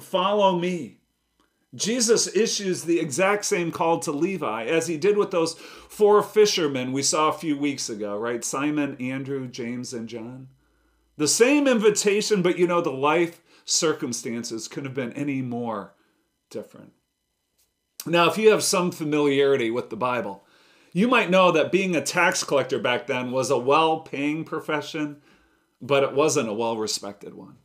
Follow 0.00 0.58
me. 0.58 0.98
Jesus 1.74 2.34
issues 2.36 2.82
the 2.82 3.00
exact 3.00 3.44
same 3.44 3.72
call 3.72 3.98
to 4.00 4.12
Levi 4.12 4.64
as 4.66 4.88
he 4.88 4.98
did 4.98 5.16
with 5.16 5.30
those 5.30 5.54
four 5.54 6.22
fishermen 6.22 6.92
we 6.92 7.02
saw 7.02 7.28
a 7.28 7.32
few 7.32 7.56
weeks 7.56 7.88
ago, 7.88 8.16
right? 8.18 8.44
Simon, 8.44 8.96
Andrew, 9.00 9.48
James, 9.48 9.94
and 9.94 10.08
John. 10.08 10.48
The 11.16 11.28
same 11.28 11.66
invitation, 11.66 12.42
but 12.42 12.58
you 12.58 12.66
know, 12.66 12.80
the 12.82 12.90
life 12.90 13.40
circumstances 13.64 14.68
couldn't 14.68 14.86
have 14.86 14.94
been 14.94 15.12
any 15.12 15.40
more 15.40 15.94
different. 16.50 16.92
Now, 18.04 18.28
if 18.28 18.36
you 18.36 18.50
have 18.50 18.62
some 18.62 18.90
familiarity 18.90 19.70
with 19.70 19.88
the 19.88 19.96
Bible, 19.96 20.44
you 20.92 21.08
might 21.08 21.30
know 21.30 21.52
that 21.52 21.72
being 21.72 21.94
a 21.96 22.02
tax 22.02 22.44
collector 22.44 22.78
back 22.78 23.06
then 23.06 23.30
was 23.30 23.50
a 23.50 23.58
well 23.58 24.00
paying 24.00 24.44
profession, 24.44 25.22
but 25.82 26.04
it 26.04 26.14
wasn't 26.14 26.48
a 26.48 26.54
well 26.54 26.76
respected 26.76 27.34
one. 27.34 27.56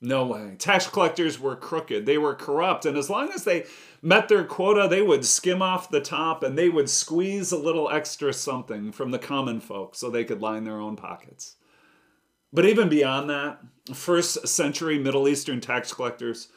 No 0.00 0.26
way. 0.26 0.56
Tax 0.58 0.86
collectors 0.86 1.38
were 1.38 1.56
crooked, 1.56 2.04
they 2.04 2.18
were 2.18 2.34
corrupt, 2.34 2.84
and 2.84 2.98
as 2.98 3.08
long 3.08 3.30
as 3.32 3.44
they 3.44 3.66
met 4.02 4.28
their 4.28 4.44
quota, 4.44 4.88
they 4.88 5.00
would 5.00 5.24
skim 5.24 5.62
off 5.62 5.90
the 5.90 6.00
top 6.00 6.42
and 6.42 6.58
they 6.58 6.68
would 6.68 6.90
squeeze 6.90 7.52
a 7.52 7.56
little 7.56 7.90
extra 7.90 8.32
something 8.32 8.92
from 8.92 9.12
the 9.12 9.18
common 9.18 9.60
folk 9.60 9.94
so 9.94 10.10
they 10.10 10.24
could 10.24 10.42
line 10.42 10.64
their 10.64 10.80
own 10.80 10.96
pockets. 10.96 11.56
But 12.52 12.66
even 12.66 12.88
beyond 12.88 13.30
that, 13.30 13.60
first 13.94 14.46
century 14.46 14.98
Middle 14.98 15.26
Eastern 15.26 15.60
tax 15.60 15.92
collectors 15.92 16.48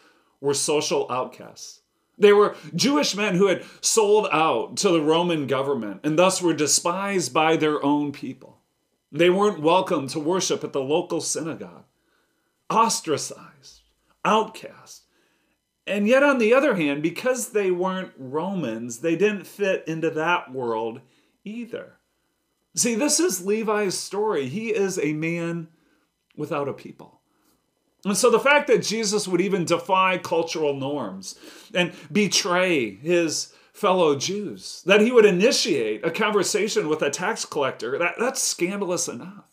were 0.42 0.54
social 0.54 1.08
outcasts. 1.10 1.82
They 2.18 2.34
were 2.34 2.56
Jewish 2.76 3.16
men 3.16 3.36
who 3.36 3.48
had 3.48 3.64
sold 3.82 4.28
out 4.32 4.76
to 4.78 4.90
the 4.90 5.02
Roman 5.02 5.48
government 5.48 6.02
and 6.04 6.18
thus 6.18 6.42
were 6.42 6.54
despised 6.54 7.34
by 7.34 7.56
their 7.56 7.84
own 7.84 8.12
people. 8.12 8.57
They 9.12 9.30
weren't 9.30 9.62
welcome 9.62 10.08
to 10.10 10.20
worship 10.20 10.64
at 10.64 10.74
the 10.74 10.82
local 10.82 11.22
synagogue, 11.22 11.86
ostracized, 12.70 13.82
outcast. 14.26 15.04
And 15.86 16.08
yet, 16.08 16.24
on 16.24 16.38
the 16.38 16.54
other 16.54 16.76
hand, 16.76 17.02
because 17.02 17.50
they 17.50 17.72
weren't 17.72 18.12
Romans, 18.18 19.00
they 19.00 19.16
didn't 19.16 19.48
fit 19.48 19.86
into 19.88 20.10
that 20.12 20.52
world 20.52 21.00
either. 21.46 21.94
See, 22.76 22.96
this 22.96 23.20
is 23.20 23.46
Levi's 23.46 23.98
story. 23.98 24.50
He 24.50 24.70
is 24.70 25.00
a 25.00 25.14
man 25.14 25.70
without 26.36 26.68
a 26.68 26.74
people. 26.74 27.22
And 28.06 28.16
so 28.16 28.30
the 28.30 28.40
fact 28.40 28.68
that 28.68 28.84
Jesus 28.84 29.28
would 29.28 29.42
even 29.42 29.66
defy 29.66 30.18
cultural 30.18 30.74
norms 30.74 31.40
and 31.74 31.94
betray 32.12 32.96
his 32.96 33.54
fellow 33.78 34.16
Jews, 34.16 34.82
that 34.86 35.02
he 35.02 35.12
would 35.12 35.26
initiate 35.26 36.04
a 36.04 36.10
conversation 36.10 36.90
with 36.90 37.04
a 37.04 37.12
tax 37.12 37.46
collector. 37.46 37.98
That, 38.00 38.16
that's 38.18 38.42
scandalous 38.42 39.08
enough. 39.08 39.46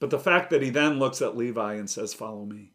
But 0.00 0.10
the 0.10 0.18
fact 0.18 0.48
that 0.50 0.62
he 0.62 0.70
then 0.70 0.98
looks 0.98 1.20
at 1.20 1.36
Levi 1.36 1.74
and 1.74 1.90
says, 1.90 2.14
Follow 2.14 2.46
me, 2.46 2.72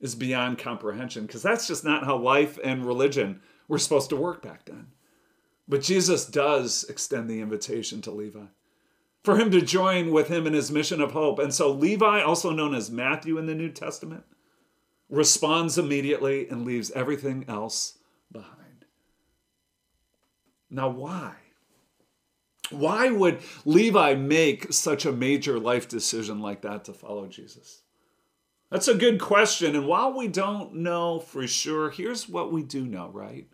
is 0.00 0.16
beyond 0.16 0.58
comprehension 0.58 1.26
because 1.26 1.42
that's 1.42 1.68
just 1.68 1.84
not 1.84 2.04
how 2.04 2.16
life 2.16 2.58
and 2.64 2.84
religion 2.84 3.40
were 3.68 3.78
supposed 3.78 4.10
to 4.10 4.16
work 4.16 4.42
back 4.42 4.64
then. 4.64 4.88
But 5.68 5.82
Jesus 5.82 6.24
does 6.24 6.84
extend 6.88 7.28
the 7.28 7.40
invitation 7.40 8.02
to 8.02 8.10
Levi 8.10 8.46
for 9.22 9.36
him 9.38 9.50
to 9.50 9.60
join 9.60 10.10
with 10.10 10.28
him 10.28 10.46
in 10.46 10.54
his 10.54 10.72
mission 10.72 11.00
of 11.00 11.12
hope. 11.12 11.38
And 11.38 11.54
so 11.54 11.70
Levi, 11.70 12.20
also 12.22 12.50
known 12.50 12.74
as 12.74 12.90
Matthew 12.90 13.38
in 13.38 13.46
the 13.46 13.54
New 13.54 13.70
Testament, 13.70 14.24
responds 15.08 15.78
immediately 15.78 16.48
and 16.48 16.64
leaves 16.64 16.90
everything 16.92 17.44
else 17.46 17.98
behind. 18.32 18.67
Now, 20.70 20.88
why? 20.88 21.34
Why 22.70 23.10
would 23.10 23.40
Levi 23.64 24.14
make 24.14 24.72
such 24.72 25.06
a 25.06 25.12
major 25.12 25.58
life 25.58 25.88
decision 25.88 26.40
like 26.40 26.62
that 26.62 26.84
to 26.84 26.92
follow 26.92 27.26
Jesus? 27.26 27.82
That's 28.70 28.88
a 28.88 28.94
good 28.94 29.18
question. 29.20 29.74
And 29.74 29.86
while 29.86 30.12
we 30.12 30.28
don't 30.28 30.74
know 30.76 31.20
for 31.20 31.46
sure, 31.46 31.90
here's 31.90 32.28
what 32.28 32.52
we 32.52 32.62
do 32.62 32.86
know, 32.86 33.08
right? 33.08 33.48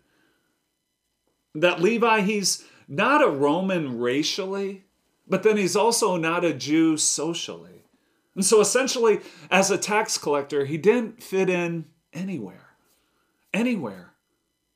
That 1.53 1.81
Levi, 1.81 2.21
he's 2.21 2.65
not 2.87 3.23
a 3.23 3.29
Roman 3.29 3.97
racially, 3.99 4.83
but 5.27 5.43
then 5.43 5.55
he's 5.55 5.77
also 5.77 6.17
not 6.17 6.43
a 6.43 6.53
Jew 6.53 6.97
socially. 6.97 7.85
And 8.35 8.43
so 8.43 8.59
essentially, 8.59 9.21
as 9.49 9.71
a 9.71 9.77
tax 9.77 10.17
collector, 10.17 10.65
he 10.65 10.77
didn't 10.77 11.23
fit 11.23 11.49
in 11.49 11.85
anywhere. 12.11 12.75
Anywhere. 13.53 14.14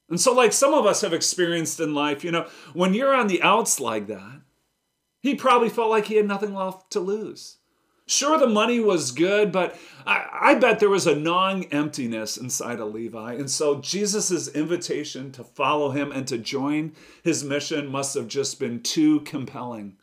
And 0.09 0.19
so, 0.19 0.33
like 0.33 0.53
some 0.53 0.73
of 0.73 0.85
us 0.85 1.01
have 1.01 1.13
experienced 1.13 1.79
in 1.79 1.93
life, 1.93 2.23
you 2.23 2.31
know, 2.31 2.47
when 2.73 2.93
you're 2.93 3.13
on 3.13 3.27
the 3.27 3.41
outs 3.41 3.79
like 3.79 4.07
that, 4.07 4.41
he 5.21 5.35
probably 5.35 5.69
felt 5.69 5.89
like 5.89 6.05
he 6.05 6.15
had 6.15 6.27
nothing 6.27 6.53
left 6.53 6.91
to 6.91 6.99
lose. 6.99 7.57
Sure, 8.07 8.39
the 8.39 8.47
money 8.47 8.79
was 8.79 9.11
good, 9.11 9.51
but 9.51 9.77
I, 10.03 10.25
I 10.41 10.55
bet 10.55 10.79
there 10.79 10.89
was 10.89 11.05
a 11.05 11.15
gnawing 11.15 11.71
emptiness 11.71 12.37
inside 12.37 12.79
of 12.79 12.91
Levi. 12.91 13.33
And 13.33 13.51
so, 13.51 13.81
Jesus' 13.81 14.47
invitation 14.47 15.31
to 15.33 15.43
follow 15.43 15.91
him 15.91 16.11
and 16.11 16.27
to 16.27 16.39
join 16.39 16.93
his 17.23 17.43
mission 17.43 17.87
must 17.87 18.15
have 18.15 18.27
just 18.27 18.59
been 18.59 18.81
too 18.81 19.19
compelling 19.21 19.97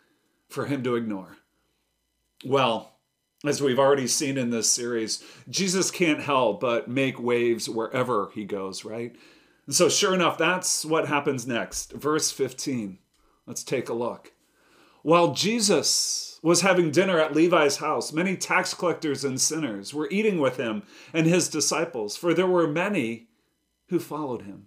for 0.49 0.67
him 0.67 0.85
to 0.85 0.95
ignore. 0.95 1.39
Well, 2.45 2.93
as 3.45 3.61
we've 3.61 3.79
already 3.79 4.07
seen 4.07 4.39
in 4.39 4.51
this 4.51 4.71
series, 4.71 5.25
Jesus 5.49 5.91
can't 5.91 6.21
help 6.21 6.61
but 6.61 6.89
make 6.89 7.21
waves 7.21 7.69
wherever 7.69 8.31
he 8.35 8.45
goes, 8.45 8.85
right? 8.85 9.17
So, 9.69 9.89
sure 9.89 10.15
enough, 10.15 10.39
that's 10.39 10.85
what 10.85 11.09
happens 11.09 11.47
next. 11.47 11.93
Verse 11.93 12.31
15. 12.31 12.99
Let's 13.47 13.65
take 13.65 13.89
a 13.89 13.95
look. 13.95 14.33
While 15.03 15.35
Jesus 15.35 16.39
was 16.43 16.61
having 16.61 16.91
dinner 16.91 17.19
at 17.19 17.35
Levi's 17.35 17.77
house, 17.77 18.13
many 18.13 18.37
tax 18.37 18.75
collectors 18.75 19.25
and 19.25 19.41
sinners 19.41 19.95
were 19.95 20.09
eating 20.11 20.41
with 20.41 20.57
him 20.57 20.83
and 21.13 21.27
his 21.27 21.49
disciples, 21.49 22.17
for 22.17 22.35
there 22.35 22.47
were 22.47 22.67
many 22.67 23.29
who 23.89 23.99
followed 23.99 24.43
him. 24.43 24.67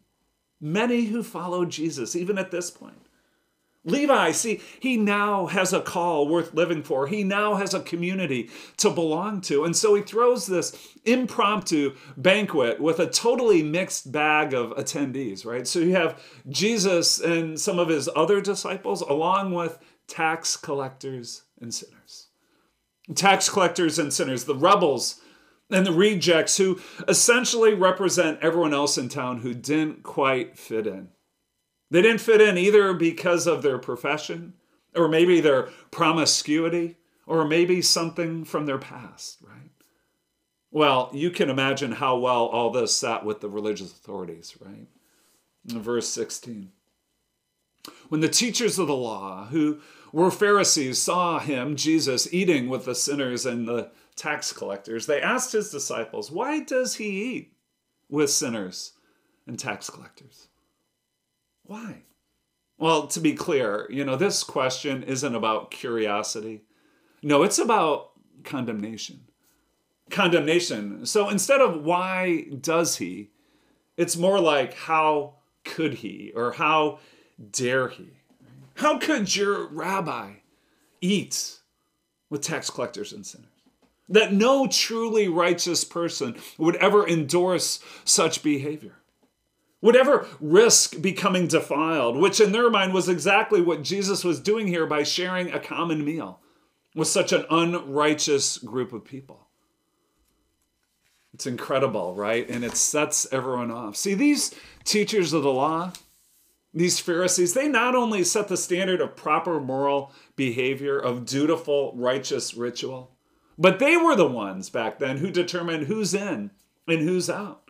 Many 0.62 1.06
who 1.06 1.24
followed 1.24 1.70
Jesus, 1.70 2.16
even 2.16 2.38
at 2.38 2.52
this 2.52 2.72
point. 2.72 3.09
Levi, 3.86 4.32
see, 4.32 4.62
he 4.82 4.98
now 4.98 5.46
has 5.46 5.72
a 5.72 5.80
call 5.80 6.28
worth 6.28 6.54
living 6.54 6.84
for. 6.84 7.08
He 7.08 7.24
now 7.24 7.56
has 7.56 7.74
a 7.74 7.80
community 7.80 8.50
to 8.78 8.90
belong 8.90 9.40
to. 9.42 9.64
And 9.64 9.76
so 9.76 9.96
he 9.96 10.02
throws 10.02 10.48
this 10.48 10.76
impromptu 11.06 11.96
banquet 12.18 12.82
with 12.82 13.00
a 13.00 13.08
totally 13.08 13.64
mixed 13.64 14.12
bag 14.12 14.54
of 14.54 14.72
attendees, 14.72 15.46
right? 15.46 15.66
So 15.66 15.80
you 15.80 15.96
have 15.96 16.22
Jesus 16.50 17.22
and 17.22 17.60
some 17.60 17.80
of 17.80 17.88
his 17.88 18.10
other 18.16 18.42
disciples, 18.42 19.02
along 19.02 19.54
with 19.54 19.80
tax 20.08 20.58
collectors 20.58 21.44
and 21.62 21.74
sinners. 21.74 22.28
Tax 23.16 23.50
collectors 23.50 23.98
and 23.98 24.12
sinners, 24.12 24.44
the 24.44 24.56
rebels 24.56 25.22
and 25.72 25.86
the 25.86 25.94
rejects 25.94 26.58
who 26.58 26.80
essentially 27.08 27.74
represent 27.74 28.40
everyone 28.42 28.74
else 28.74 28.98
in 28.98 29.08
town 29.08 29.40
who 29.40 29.54
didn't 29.54 30.04
quite 30.04 30.58
fit 30.58 30.86
in. 30.86 31.10
They 31.92 32.02
didn't 32.02 32.22
fit 32.22 32.42
in 32.42 32.58
either 32.58 32.94
because 32.94 33.48
of 33.48 33.62
their 33.62 33.78
profession, 33.78 34.54
or 34.96 35.08
maybe 35.08 35.42
their 35.42 35.70
promiscuity, 35.92 36.98
or 37.26 37.46
maybe 37.46 37.82
something 37.82 38.44
from 38.44 38.66
their 38.66 38.78
past, 38.78 39.40
right? 39.42 39.72
Well, 40.72 41.10
you 41.14 41.32
can 41.32 41.50
imagine 41.50 41.94
how 41.94 42.18
well 42.18 42.46
all 42.46 42.70
this 42.70 42.96
sat 42.96 43.26
with 43.26 43.42
the 43.42 43.50
religious 43.50 43.92
authorities, 43.92 44.56
right? 44.60 44.88
In 45.68 45.82
verse 45.82 46.10
16. 46.10 46.72
When 48.10 48.22
the 48.22 48.30
teachers 48.30 48.78
of 48.78 48.88
the 48.88 48.96
law, 48.96 49.46
who 49.46 49.80
were 50.12 50.30
Pharisees, 50.30 51.02
saw 51.02 51.40
him, 51.40 51.76
Jesus, 51.76 52.32
eating 52.32 52.70
with 52.70 52.86
the 52.86 52.96
sinners 52.96 53.46
and 53.46 53.68
the 53.68 53.90
tax 54.16 54.52
collectors, 54.52 55.06
they 55.06 55.22
asked 55.22 55.54
his 55.54 55.72
disciples, 55.72 56.30
Why 56.30 56.60
does 56.60 56.96
he 56.96 57.36
eat 57.36 57.54
with 58.10 58.30
sinners 58.30 58.94
and 59.48 59.58
tax 59.58 59.90
collectors? 59.90 60.49
Why? 61.70 62.02
Well, 62.80 63.06
to 63.10 63.20
be 63.20 63.34
clear, 63.34 63.86
you 63.92 64.04
know, 64.04 64.16
this 64.16 64.44
question 64.44 65.04
isn't 65.04 65.36
about 65.36 65.70
curiosity. 65.70 66.64
No, 67.22 67.44
it's 67.44 67.60
about 67.60 68.14
condemnation. 68.44 69.26
Condemnation. 70.10 71.06
So 71.06 71.30
instead 71.30 71.62
of 71.62 71.84
why 71.84 72.48
does 72.60 72.96
he, 72.96 73.30
it's 73.98 74.18
more 74.18 74.40
like 74.40 74.74
how 74.74 75.36
could 75.64 75.94
he 75.94 76.32
or 76.36 76.54
how 76.54 77.02
dare 77.52 77.90
he? 77.90 78.14
How 78.78 78.98
could 78.98 79.36
your 79.36 79.68
rabbi 79.68 80.38
eat 81.02 81.60
with 82.32 82.42
tax 82.42 82.72
collectors 82.72 83.14
and 83.14 83.24
sinners? 83.24 83.46
That 84.08 84.34
no 84.34 84.66
truly 84.66 85.28
righteous 85.28 85.84
person 85.84 86.36
would 86.58 86.78
ever 86.78 87.08
endorse 87.08 87.80
such 88.06 88.42
behavior 88.42 88.99
would 89.82 89.96
ever 89.96 90.28
risk 90.40 91.02
becoming 91.02 91.48
defiled, 91.48 92.18
which 92.18 92.40
in 92.40 92.52
their 92.52 92.70
mind 92.70 92.94
was 92.94 93.08
exactly 93.08 93.62
what 93.62 93.84
Jesus 93.84 94.24
was 94.24 94.40
doing 94.40 94.68
here 94.68 94.86
by 94.86 95.04
sharing 95.04 95.52
a 95.52 95.60
common 95.60 96.04
meal 96.04 96.40
with 96.96 97.08
such 97.08 97.32
an 97.32 97.46
unrighteous 97.50 98.58
group 98.58 98.92
of 98.92 99.06
people. 99.06 99.48
It's 101.34 101.48
incredible, 101.48 102.16
right? 102.16 102.50
And 102.50 102.66
it 102.66 102.76
sets 102.76 103.32
everyone 103.32 103.72
off. 103.72 103.96
See, 103.96 104.14
these 104.14 104.54
teachers 104.84 105.32
of 105.32 105.44
the 105.44 105.52
law, 105.54 105.94
these 106.74 107.00
Pharisees, 107.00 107.54
they 107.54 107.70
not 107.70 107.96
only 107.96 108.24
set 108.24 108.48
the 108.48 108.58
standard 108.58 109.00
of 109.00 109.16
proper 109.16 109.62
moral 109.62 110.12
behavior, 110.36 111.00
of 111.00 111.26
dutiful, 111.26 111.94
righteous 111.96 112.56
ritual, 112.56 113.16
but 113.58 113.80
they 113.80 113.96
were 113.96 114.16
the 114.16 114.28
ones 114.28 114.70
back 114.70 115.00
then 115.00 115.18
who 115.18 115.32
determined 115.32 115.88
who's 115.88 116.14
in 116.14 116.52
and 116.88 117.00
who's 117.02 117.30
out 117.30 117.69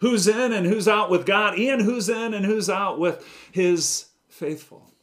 who's 0.00 0.26
in 0.26 0.52
and 0.52 0.66
who's 0.66 0.88
out 0.88 1.10
with 1.10 1.26
God, 1.26 1.58
and 1.58 1.82
who's 1.82 2.08
in 2.08 2.34
and 2.34 2.44
who's 2.44 2.70
out 2.70 2.98
with 2.98 3.24
his 3.52 4.06
faithful. 4.28 4.94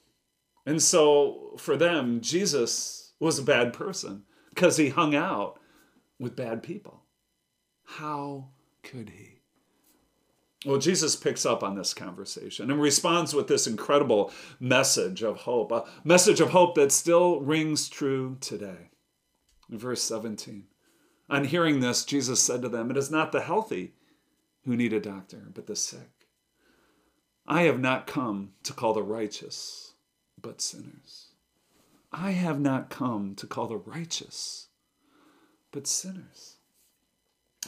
And 0.65 0.81
so 0.81 1.55
for 1.57 1.77
them, 1.77 2.21
Jesus 2.21 3.13
was 3.19 3.39
a 3.39 3.43
bad 3.43 3.73
person 3.73 4.23
because 4.49 4.77
he 4.77 4.89
hung 4.89 5.15
out 5.15 5.59
with 6.19 6.35
bad 6.35 6.61
people. 6.61 7.03
How 7.85 8.49
could 8.83 9.09
he? 9.09 9.37
Well, 10.65 10.79
Jesus 10.79 11.15
picks 11.15 11.45
up 11.45 11.63
on 11.63 11.75
this 11.75 11.93
conversation 11.93 12.71
and 12.71 12.81
responds 12.81 13.33
with 13.33 13.47
this 13.47 13.67
incredible 13.67 14.33
message 14.59 15.21
of 15.21 15.37
hope, 15.37 15.71
a 15.71 15.85
message 16.03 16.41
of 16.41 16.49
hope 16.49 16.75
that 16.75 16.91
still 16.91 17.39
rings 17.39 17.87
true 17.87 18.37
today. 18.41 18.89
In 19.69 19.77
verse 19.77 20.01
17, 20.03 20.65
on 21.29 21.45
hearing 21.45 21.79
this, 21.79 22.03
Jesus 22.03 22.41
said 22.41 22.61
to 22.63 22.69
them, 22.69 22.89
It 22.89 22.97
is 22.97 23.11
not 23.11 23.31
the 23.31 23.41
healthy 23.41 23.93
who 24.67 24.75
need 24.75 24.91
a 24.91 24.99
doctor, 24.99 25.43
but 25.53 25.65
the 25.65 25.75
sick. 25.75 26.27
I 27.47 27.63
have 27.63 27.79
not 27.79 28.05
come 28.05 28.51
to 28.63 28.73
call 28.73 28.93
the 28.93 29.01
righteous, 29.01 29.93
but 30.39 30.61
sinners. 30.61 31.29
I 32.11 32.31
have 32.31 32.59
not 32.59 32.89
come 32.89 33.33
to 33.35 33.47
call 33.47 33.67
the 33.67 33.77
righteous, 33.77 34.67
but 35.71 35.87
sinners. 35.87 36.57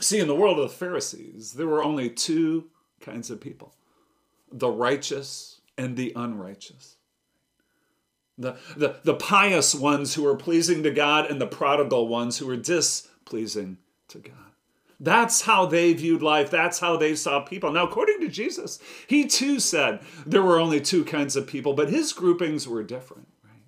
See, 0.02 0.20
in 0.20 0.28
the 0.28 0.36
world 0.36 0.60
of 0.60 0.70
the 0.70 0.76
Pharisees, 0.76 1.54
there 1.54 1.68
were 1.68 1.84
only 1.84 2.10
two 2.10 2.70
kinds 3.00 3.30
of 3.30 3.40
people 3.40 3.74
the 4.52 4.70
righteous 4.70 5.62
and 5.78 5.96
the 5.96 6.12
unrighteous. 6.16 6.98
The, 8.38 8.58
the, 8.76 9.00
the 9.04 9.14
pious 9.14 9.74
ones 9.74 10.16
who 10.16 10.24
were 10.24 10.36
pleasing 10.36 10.84
to 10.84 10.92
God 10.92 11.30
and 11.30 11.40
the 11.40 11.48
prodigal 11.48 12.08
ones 12.08 12.38
who 12.38 12.48
were 12.48 12.58
displeasing 12.58 13.78
to 14.10 14.18
God. 14.18 14.49
That's 15.00 15.42
how 15.42 15.66
they 15.66 15.94
viewed 15.94 16.22
life. 16.22 16.52
That's 16.52 16.80
how 16.80 16.98
they 16.98 17.16
saw 17.16 17.40
people. 17.40 17.72
Now, 17.72 17.86
according 17.86 18.20
to 18.22 18.28
Jesus, 18.28 18.80
he 19.08 19.26
too 19.26 19.60
said 19.60 20.02
there 20.26 20.44
were 20.44 20.60
only 20.60 20.82
two 20.82 21.06
kinds 21.06 21.36
of 21.36 21.48
people, 21.48 21.74
but 21.74 21.90
his 21.90 22.12
groupings 22.12 22.68
were 22.68 22.84
different, 22.84 23.28
right? 23.44 23.64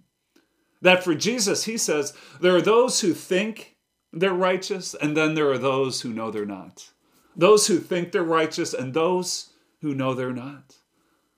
That 0.81 1.03
for 1.03 1.15
Jesus, 1.15 1.63
he 1.63 1.77
says 1.77 2.13
there 2.41 2.55
are 2.55 2.61
those 2.61 2.99
who 2.99 3.13
think 3.13 3.77
they're 4.11 4.33
righteous, 4.33 4.93
and 4.93 5.15
then 5.15 5.35
there 5.35 5.49
are 5.49 5.57
those 5.57 6.01
who 6.01 6.09
know 6.09 6.31
they're 6.31 6.45
not. 6.45 6.89
Those 7.33 7.67
who 7.67 7.79
think 7.79 8.11
they're 8.11 8.23
righteous, 8.23 8.73
and 8.73 8.93
those 8.93 9.51
who 9.79 9.95
know 9.95 10.13
they're 10.13 10.33
not. 10.33 10.75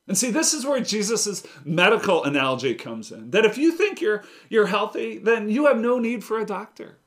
And 0.07 0.17
see, 0.17 0.31
this 0.31 0.55
is 0.55 0.65
where 0.65 0.79
Jesus' 0.79 1.45
medical 1.63 2.23
analogy 2.23 2.73
comes 2.73 3.11
in. 3.11 3.29
That 3.29 3.45
if 3.45 3.59
you 3.59 3.71
think 3.71 4.01
you're 4.01 4.23
you're 4.49 4.65
healthy, 4.65 5.19
then 5.19 5.49
you 5.49 5.67
have 5.67 5.77
no 5.77 5.99
need 5.99 6.23
for 6.23 6.39
a 6.39 6.45
doctor? 6.45 6.97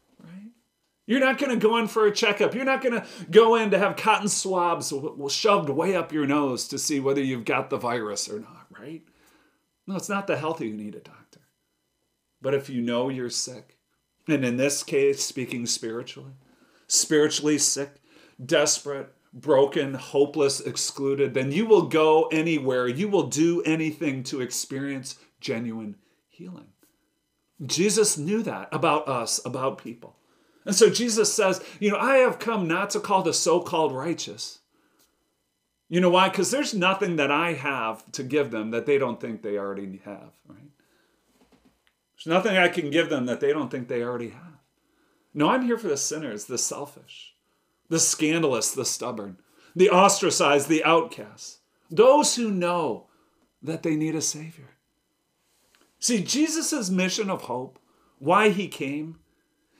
You're 1.06 1.20
not 1.20 1.38
going 1.38 1.52
to 1.58 1.68
go 1.68 1.76
in 1.76 1.86
for 1.86 2.06
a 2.06 2.12
checkup. 2.12 2.54
You're 2.54 2.64
not 2.64 2.82
going 2.82 3.00
to 3.00 3.06
go 3.30 3.54
in 3.54 3.70
to 3.70 3.78
have 3.78 3.96
cotton 3.96 4.28
swabs 4.28 4.92
shoved 5.28 5.68
way 5.68 5.94
up 5.94 6.12
your 6.12 6.26
nose 6.26 6.66
to 6.68 6.78
see 6.78 6.98
whether 6.98 7.22
you've 7.22 7.44
got 7.44 7.70
the 7.70 7.78
virus 7.78 8.28
or 8.28 8.40
not, 8.40 8.66
right? 8.70 9.02
No, 9.86 9.94
it's 9.94 10.08
not 10.08 10.26
the 10.26 10.36
healthy 10.36 10.70
who 10.70 10.76
need 10.76 10.96
a 10.96 11.00
doctor. 11.00 11.40
But 12.42 12.54
if 12.54 12.68
you 12.68 12.82
know 12.82 13.08
you're 13.08 13.30
sick, 13.30 13.76
and 14.26 14.44
in 14.44 14.56
this 14.56 14.82
case, 14.82 15.24
speaking 15.24 15.66
spiritually, 15.66 16.32
spiritually 16.88 17.58
sick, 17.58 17.90
desperate, 18.44 19.14
broken, 19.32 19.94
hopeless, 19.94 20.60
excluded, 20.60 21.34
then 21.34 21.52
you 21.52 21.66
will 21.66 21.82
go 21.82 22.24
anywhere. 22.32 22.88
You 22.88 23.08
will 23.08 23.28
do 23.28 23.62
anything 23.62 24.24
to 24.24 24.40
experience 24.40 25.16
genuine 25.40 25.96
healing. 26.28 26.68
Jesus 27.64 28.18
knew 28.18 28.42
that 28.42 28.68
about 28.72 29.08
us, 29.08 29.40
about 29.44 29.78
people. 29.78 30.16
And 30.66 30.74
so 30.74 30.90
Jesus 30.90 31.32
says, 31.32 31.64
You 31.80 31.90
know, 31.90 31.98
I 31.98 32.16
have 32.18 32.38
come 32.38 32.68
not 32.68 32.90
to 32.90 33.00
call 33.00 33.22
the 33.22 33.32
so 33.32 33.60
called 33.60 33.92
righteous. 33.92 34.58
You 35.88 36.00
know 36.00 36.10
why? 36.10 36.28
Because 36.28 36.50
there's 36.50 36.74
nothing 36.74 37.16
that 37.16 37.30
I 37.30 37.52
have 37.52 38.10
to 38.12 38.24
give 38.24 38.50
them 38.50 38.72
that 38.72 38.84
they 38.84 38.98
don't 38.98 39.20
think 39.20 39.40
they 39.40 39.56
already 39.56 40.02
have, 40.04 40.32
right? 40.48 40.58
There's 42.16 42.26
nothing 42.26 42.56
I 42.56 42.68
can 42.68 42.90
give 42.90 43.08
them 43.08 43.26
that 43.26 43.40
they 43.40 43.52
don't 43.52 43.70
think 43.70 43.86
they 43.86 44.02
already 44.02 44.30
have. 44.30 44.42
No, 45.32 45.50
I'm 45.50 45.62
here 45.62 45.78
for 45.78 45.88
the 45.88 45.96
sinners, 45.96 46.46
the 46.46 46.58
selfish 46.58 47.36
the 47.88 47.98
scandalous, 48.00 48.72
the 48.72 48.84
stubborn, 48.84 49.38
the 49.74 49.90
ostracized, 49.90 50.68
the 50.68 50.84
outcasts, 50.84 51.60
those 51.90 52.36
who 52.36 52.50
know 52.50 53.06
that 53.62 53.82
they 53.82 53.96
need 53.96 54.14
a 54.14 54.20
Savior. 54.20 54.70
See, 55.98 56.22
Jesus' 56.22 56.90
mission 56.90 57.30
of 57.30 57.42
hope, 57.42 57.78
why 58.18 58.50
he 58.50 58.68
came, 58.68 59.18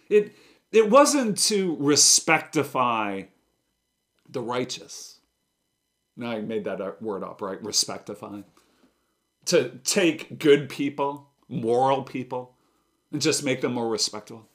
it, 0.08 0.34
it 0.76 0.90
wasn't 0.90 1.38
to 1.38 1.76
respectify 1.80 3.22
the 4.28 4.42
righteous. 4.42 5.20
Now 6.16 6.32
I 6.32 6.40
made 6.40 6.64
that 6.64 6.80
uh, 6.80 6.92
word 7.00 7.24
up, 7.24 7.40
right? 7.40 7.62
Respectify. 7.62 8.42
To 9.46 9.70
take 9.84 10.38
good 10.38 10.68
people, 10.68 11.30
moral 11.48 12.02
people, 12.02 12.54
and 13.10 13.22
just 13.22 13.42
make 13.42 13.62
them 13.62 13.72
more 13.72 13.88
respectable. 13.88 14.48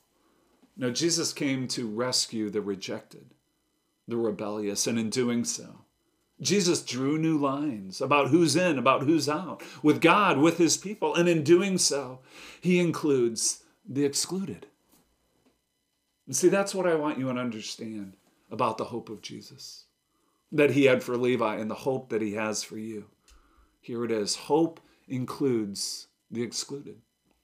No, 0.78 0.92
Jesus 0.92 1.34
came 1.34 1.68
to 1.70 1.88
rescue 1.88 2.50
the 2.50 2.62
rejected 2.62 3.26
the 4.08 4.18
rebellious, 4.18 4.88
and 4.88 5.00
in 5.00 5.10
doing 5.10 5.44
so, 5.46 5.86
Jesus 6.42 6.82
drew 6.82 7.18
new 7.18 7.38
lines 7.38 8.02
about 8.02 8.30
who's 8.30 8.56
in, 8.56 8.78
about 8.78 9.04
who's 9.04 9.30
out, 9.30 9.62
with 9.82 10.02
God, 10.02 10.38
with 10.38 10.58
his 10.58 10.76
people. 10.76 11.16
And 11.16 11.30
in 11.30 11.44
doing 11.44 11.78
so, 11.78 12.20
he 12.60 12.80
includes 12.80 13.64
the 13.88 14.04
excluded. 14.04 14.68
And 16.32 16.36
see, 16.38 16.48
that's 16.48 16.74
what 16.74 16.88
I 16.88 16.96
want 16.96 17.20
you 17.20 17.26
to 17.26 17.38
understand 17.38 18.14
about 18.50 18.78
the 18.78 18.86
hope 18.86 19.10
of 19.10 19.22
Jesus 19.22 19.84
that 20.50 20.72
he 20.72 20.86
had 20.86 21.04
for 21.04 21.18
Levi 21.18 21.58
and 21.58 21.70
the 21.70 21.76
hope 21.76 22.08
that 22.08 22.22
he 22.22 22.36
has 22.36 22.64
for 22.64 22.78
you. 22.78 23.08
Here 23.82 24.06
it 24.06 24.14
is 24.14 24.38
hope 24.38 24.80
includes 25.10 26.08
the 26.32 26.42
excluded. 26.42 27.02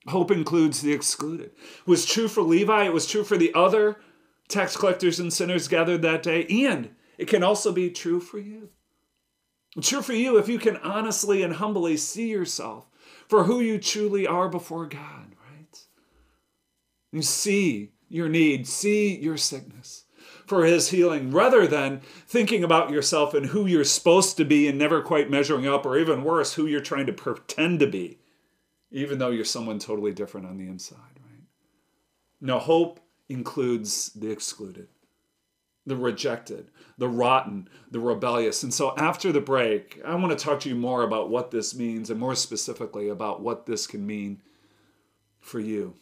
Hope 0.08 0.32
includes 0.32 0.80
the 0.80 0.94
excluded. 0.94 1.48
It 1.48 1.86
was 1.86 2.06
true 2.06 2.30
for 2.30 2.42
Levi, 2.42 2.86
it 2.86 2.94
was 2.94 3.06
true 3.06 3.26
for 3.26 3.36
the 3.36 3.54
other 3.54 3.98
tax 4.48 4.78
collectors 4.78 5.20
and 5.20 5.34
sinners 5.34 5.68
gathered 5.68 6.02
that 6.04 6.24
day, 6.24 6.46
and 6.46 6.92
it 7.18 7.28
can 7.28 7.44
also 7.44 7.74
be 7.74 7.90
true 7.90 8.22
for 8.22 8.40
you. 8.40 8.70
true 9.82 10.02
for 10.02 10.14
you 10.14 10.38
if 10.38 10.48
you 10.48 10.60
can 10.60 10.78
honestly 10.78 11.44
and 11.44 11.56
humbly 11.56 11.98
see 11.98 12.30
yourself 12.30 12.88
for 13.28 13.44
who 13.44 13.60
you 13.60 13.80
truly 13.80 14.26
are 14.26 14.48
before 14.48 14.86
God, 14.86 15.36
right? 15.52 15.78
You 17.12 17.22
see 17.22 17.92
your 18.10 18.30
need, 18.30 18.68
see 18.68 19.18
your 19.18 19.38
sickness 19.38 20.06
for 20.46 20.66
his 20.66 20.90
healing 20.90 21.32
rather 21.32 21.68
than 21.68 22.00
thinking 22.26 22.64
about 22.64 22.90
yourself 22.90 23.34
and 23.34 23.48
who 23.48 23.66
you're 23.66 23.84
supposed 23.84 24.38
to 24.38 24.46
be 24.46 24.68
and 24.68 24.80
never 24.80 25.02
quite 25.02 25.30
measuring 25.30 25.68
up, 25.68 25.86
or 25.86 25.98
even 25.98 26.24
worse, 26.24 26.54
who 26.54 26.66
you're 26.66 26.80
trying 26.80 27.06
to 27.06 27.14
pretend 27.14 27.80
to 27.80 27.88
be, 27.88 28.18
even 28.92 29.18
though 29.18 29.30
you're 29.30 29.44
someone 29.44 29.78
totally 29.78 30.14
different 30.14 30.48
on 30.48 30.58
the 30.58 30.68
inside, 30.68 30.98
right? 30.98 31.44
Now, 32.40 32.60
hope 32.60 33.02
includes 33.28 34.12
the 34.14 34.32
excluded, 34.32 34.88
the 35.86 35.98
rejected, 35.98 36.72
the 36.98 37.10
rotten, 37.10 37.68
the 37.92 38.00
rebellious. 38.00 38.64
And 38.64 38.74
so 38.74 38.96
after 38.98 39.34
the 39.34 39.42
break, 39.42 40.00
I 40.06 40.16
want 40.16 40.38
to 40.38 40.44
talk 40.44 40.62
to 40.62 40.70
you 40.70 40.76
more 40.76 41.04
about 41.04 41.30
what 41.30 41.52
this 41.52 41.76
means 41.76 42.10
and 42.10 42.20
more 42.20 42.36
specifically 42.36 43.10
about 43.10 43.42
what 43.42 43.66
this 43.66 43.86
can 43.86 44.08
mean 44.08 44.42
for 45.42 45.60
you. 45.60 45.96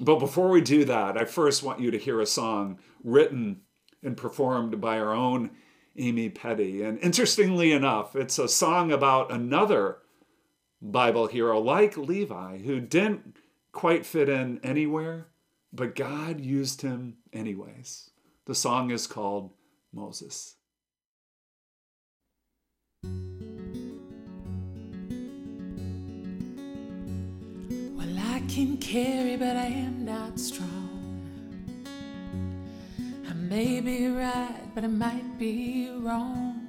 But 0.00 0.18
before 0.18 0.48
we 0.48 0.60
do 0.60 0.84
that, 0.84 1.16
I 1.16 1.24
first 1.24 1.62
want 1.62 1.80
you 1.80 1.90
to 1.90 1.98
hear 1.98 2.20
a 2.20 2.26
song 2.26 2.78
written 3.02 3.60
and 4.02 4.16
performed 4.16 4.80
by 4.80 4.98
our 4.98 5.12
own 5.12 5.50
Amy 5.96 6.28
Petty. 6.28 6.82
And 6.82 6.98
interestingly 6.98 7.72
enough, 7.72 8.16
it's 8.16 8.38
a 8.38 8.48
song 8.48 8.90
about 8.90 9.30
another 9.30 9.98
Bible 10.82 11.28
hero 11.28 11.60
like 11.60 11.96
Levi 11.96 12.58
who 12.58 12.80
didn't 12.80 13.36
quite 13.72 14.04
fit 14.04 14.28
in 14.28 14.60
anywhere 14.64 15.28
but 15.74 15.96
God 15.96 16.40
used 16.40 16.82
him 16.82 17.16
anyways. 17.32 18.10
The 18.46 18.54
song 18.54 18.90
is 18.90 19.08
called 19.08 19.52
Moses. 19.92 20.54
Can 28.48 28.76
carry, 28.76 29.36
but 29.36 29.56
I 29.56 29.66
am 29.66 30.04
not 30.04 30.38
strong. 30.38 30.90
I 33.28 33.32
may 33.32 33.80
be 33.80 34.08
right, 34.08 34.62
but 34.74 34.84
I 34.84 34.88
might 34.88 35.38
be 35.38 35.90
wrong. 35.90 36.60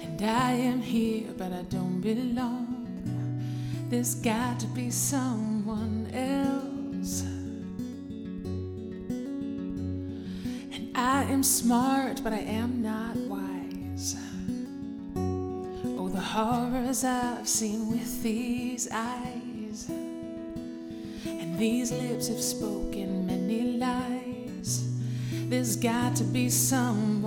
And 0.00 0.22
I 0.22 0.52
am 0.52 0.80
here, 0.80 1.32
but 1.36 1.52
I 1.52 1.62
don't 1.62 2.00
belong. 2.00 2.78
There's 3.88 4.14
got 4.14 4.58
to 4.60 4.66
be 4.68 4.90
someone 4.90 6.08
else. 6.14 7.22
And 10.72 10.90
I 10.94 11.24
am 11.24 11.42
smart, 11.42 12.22
but 12.24 12.32
I 12.32 12.38
am 12.38 12.82
not 12.82 13.16
wise. 13.16 14.16
Oh, 15.14 16.08
the 16.08 16.20
horrors 16.20 17.04
I've 17.04 17.46
seen 17.46 17.90
with 17.90 18.22
these 18.22 18.88
eyes. 18.90 19.41
These 21.58 21.92
lips 21.92 22.28
have 22.28 22.40
spoken 22.40 23.26
many 23.26 23.78
lies. 23.78 24.88
There's 25.48 25.76
got 25.76 26.16
to 26.16 26.24
be 26.24 26.48
someone 26.48 27.21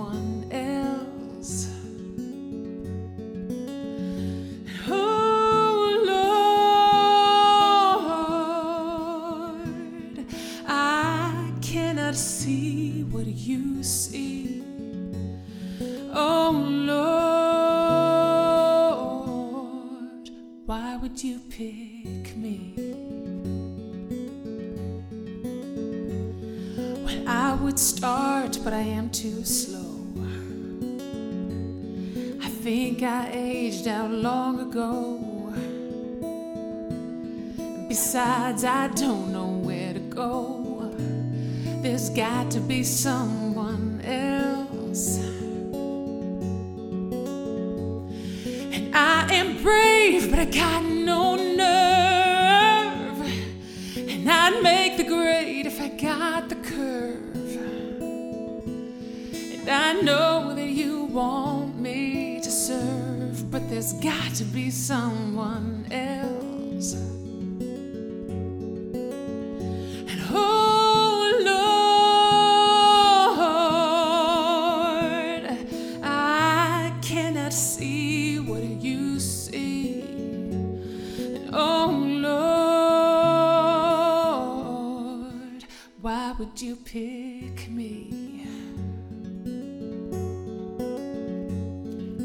me. 87.76 88.08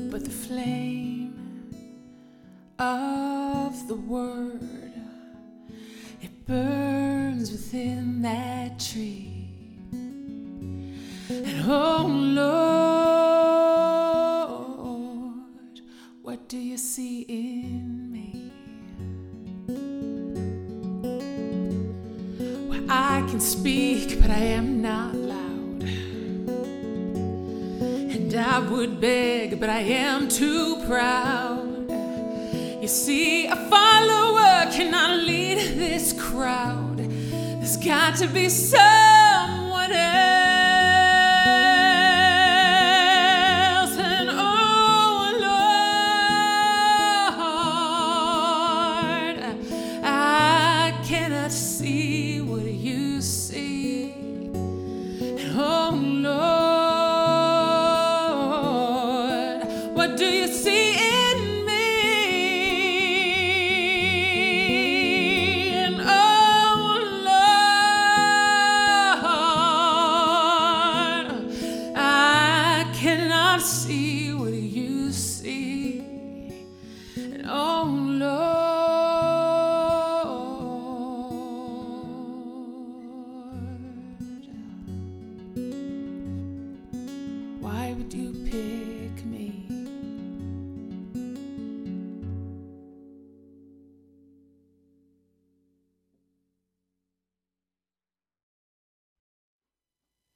But 0.10 0.24
the 0.24 0.32
flame 0.32 1.36
of 2.80 3.88
the 3.90 3.96
word, 3.96 4.94
it 6.22 6.46
burns 6.46 7.52
within 7.52 8.22
that 8.22 8.80
tree. 8.80 9.50
And 11.30 11.66
oh, 11.68 11.91
too 30.38 30.78
proud. 30.88 31.90
You 32.82 32.88
see, 32.88 33.48
a 33.48 33.56
follower 33.56 34.72
cannot 34.72 35.20
lead 35.20 35.58
this 35.78 36.14
crowd. 36.14 36.98
There's 36.98 37.78
got 37.78 38.16
to 38.18 38.28
be 38.28 38.48
someone 38.50 38.91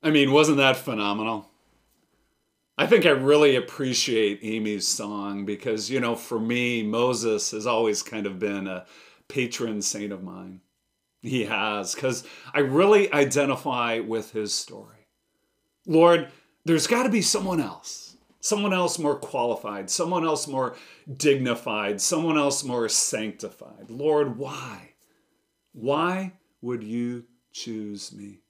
I 0.06 0.12
mean, 0.12 0.32
wasn't 0.32 0.58
that 0.58 0.78
phenomenal? 0.78 1.50
I 2.78 2.86
think 2.86 3.08
I 3.08 3.10
really 3.10 3.56
appreciate 3.56 4.40
Amy's 4.44 4.88
song 4.88 5.46
because, 5.46 5.90
you 5.90 6.00
know, 6.00 6.16
for 6.16 6.40
me, 6.40 6.84
Moses 6.84 7.50
has 7.50 7.66
always 7.66 8.04
kind 8.04 8.28
of 8.28 8.38
been 8.38 8.68
a 8.68 8.86
patron 9.28 9.82
saint 9.82 10.14
of 10.14 10.22
mine. 10.22 10.62
He 11.24 11.46
has, 11.46 11.96
because 11.96 12.24
I 12.54 12.60
really 12.60 13.12
identify 13.12 14.00
with 14.00 14.32
his 14.32 14.54
story. 14.54 15.08
Lord, 15.88 16.28
there's 16.66 16.86
got 16.86 17.04
to 17.04 17.10
be 17.10 17.24
someone 17.24 17.60
else, 17.60 18.16
someone 18.42 18.74
else 18.74 19.00
more 19.00 19.18
qualified, 19.18 19.90
someone 19.90 20.24
else 20.24 20.48
more 20.48 20.76
dignified, 21.18 22.00
someone 22.00 22.38
else 22.38 22.64
more 22.64 22.88
sanctified. 22.90 23.90
Lord, 23.90 24.38
why? 24.38 24.92
Why 25.74 26.34
would 26.62 26.84
you 26.84 27.24
choose 27.52 28.14
me? 28.14 28.42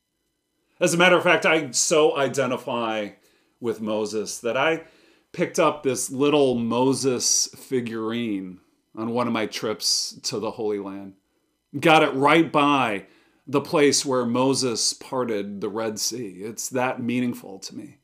As 0.80 0.94
a 0.94 0.98
matter 0.98 1.18
of 1.18 1.24
fact, 1.24 1.46
I 1.46 1.72
so 1.72 2.18
identify 2.18 3.12
with 3.60 3.82
Moses 3.82 4.40
that 4.40 4.58
I 4.58 4.84
picked 5.32 5.60
up 5.60 5.84
this 5.84 6.10
little 6.10 6.56
Moses 6.56 7.48
figurine 7.56 8.60
on 8.96 9.12
one 9.12 9.28
of 9.28 9.34
my 9.34 9.46
trips 9.46 10.18
to 10.24 10.40
the 10.40 10.52
Holy 10.52 10.80
Land. 10.80 11.14
Got 11.80 12.04
it 12.04 12.14
right 12.14 12.52
by 12.52 13.06
the 13.48 13.62
place 13.62 14.06
where 14.06 14.26
Moses 14.26 14.94
parted 14.94 15.62
the 15.62 15.70
Red 15.70 16.00
Sea. 16.00 16.42
It's 16.42 16.70
that 16.70 17.02
meaningful 17.02 17.60
to 17.60 17.76
me. 17.76 17.98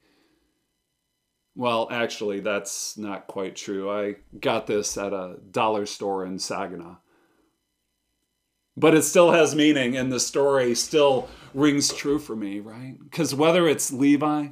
Well, 1.55 1.87
actually, 1.91 2.39
that's 2.39 2.97
not 2.97 3.27
quite 3.27 3.55
true. 3.55 3.89
I 3.91 4.15
got 4.39 4.67
this 4.67 4.97
at 4.97 5.13
a 5.13 5.37
dollar 5.51 5.85
store 5.85 6.25
in 6.25 6.39
Saginaw. 6.39 6.95
But 8.77 8.95
it 8.95 9.03
still 9.03 9.31
has 9.31 9.53
meaning, 9.53 9.97
and 9.97 10.11
the 10.11 10.19
story 10.19 10.73
still 10.75 11.27
rings 11.53 11.93
true 11.93 12.19
for 12.19 12.35
me, 12.35 12.59
right? 12.59 12.95
Because 13.03 13.35
whether 13.35 13.67
it's 13.67 13.91
Levi, 13.91 14.49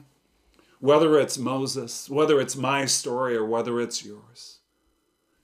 whether 0.79 1.19
it's 1.19 1.37
Moses, 1.37 2.09
whether 2.09 2.39
it's 2.39 2.55
my 2.55 2.85
story, 2.85 3.35
or 3.35 3.45
whether 3.45 3.79
it's 3.79 4.05
yours, 4.05 4.59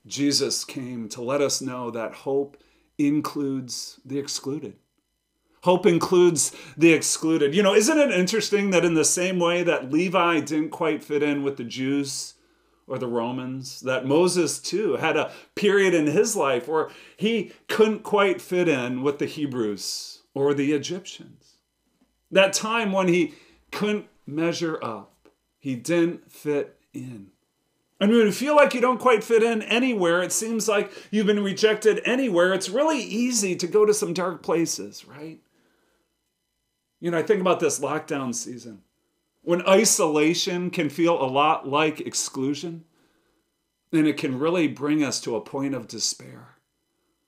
Jesus 0.05 0.63
came 0.63 1.09
to 1.09 1.21
let 1.21 1.41
us 1.41 1.61
know 1.61 1.89
that 1.91 2.13
hope 2.13 2.57
includes 2.97 3.99
the 4.05 4.19
excluded. 4.19 4.75
Hope 5.63 5.85
includes 5.87 6.55
the 6.77 6.93
excluded. 6.93 7.55
You 7.55 7.63
know, 7.63 7.73
isn't 7.73 7.97
it 7.97 8.11
interesting 8.11 8.69
that 8.69 8.85
in 8.85 8.93
the 8.93 9.03
same 9.03 9.39
way 9.39 9.63
that 9.63 9.91
Levi 9.91 10.41
didn't 10.41 10.69
quite 10.69 11.03
fit 11.03 11.23
in 11.23 11.41
with 11.41 11.57
the 11.57 11.63
Jews 11.63 12.34
or 12.87 12.97
the 12.97 13.07
Romans, 13.07 13.81
that 13.81 14.05
Moses 14.05 14.59
too 14.59 14.97
had 14.97 15.17
a 15.17 15.31
period 15.55 15.93
in 15.93 16.07
his 16.07 16.35
life 16.35 16.67
where 16.67 16.89
he 17.17 17.51
couldn't 17.67 18.03
quite 18.03 18.41
fit 18.41 18.67
in 18.67 19.01
with 19.01 19.19
the 19.19 19.25
Hebrews 19.25 20.21
or 20.33 20.53
the 20.53 20.73
Egyptians? 20.73 21.55
That 22.31 22.53
time 22.53 22.91
when 22.91 23.07
he 23.07 23.33
couldn't 23.71 24.07
measure 24.27 24.83
up, 24.83 25.29
he 25.57 25.75
didn't 25.75 26.31
fit 26.31 26.77
in. 26.93 27.31
And 27.99 28.11
when 28.11 28.19
you 28.19 28.31
feel 28.31 28.55
like 28.55 28.73
you 28.73 28.81
don't 28.81 28.99
quite 28.99 29.23
fit 29.23 29.41
in 29.41 29.61
anywhere, 29.63 30.21
it 30.21 30.31
seems 30.31 30.67
like 30.67 30.91
you've 31.11 31.25
been 31.25 31.43
rejected 31.43 32.01
anywhere, 32.05 32.53
it's 32.53 32.69
really 32.69 32.99
easy 32.99 33.55
to 33.55 33.67
go 33.67 33.85
to 33.85 33.93
some 33.93 34.13
dark 34.13 34.43
places, 34.43 35.05
right? 35.05 35.39
You 36.99 37.11
know, 37.11 37.17
I 37.17 37.23
think 37.23 37.41
about 37.41 37.59
this 37.59 37.79
lockdown 37.79 38.35
season 38.35 38.81
when 39.45 39.61
isolation 39.67 40.71
can 40.71 40.89
feel 40.89 41.21
a 41.21 41.29
lot 41.29 41.67
like 41.67 42.01
exclusion, 42.01 42.83
and 43.93 44.07
it 44.07 44.17
can 44.17 44.39
really 44.39 44.67
bring 44.67 45.03
us 45.03 45.21
to 45.21 45.35
a 45.35 45.41
point 45.41 45.75
of 45.75 45.87
despair. 45.87 46.57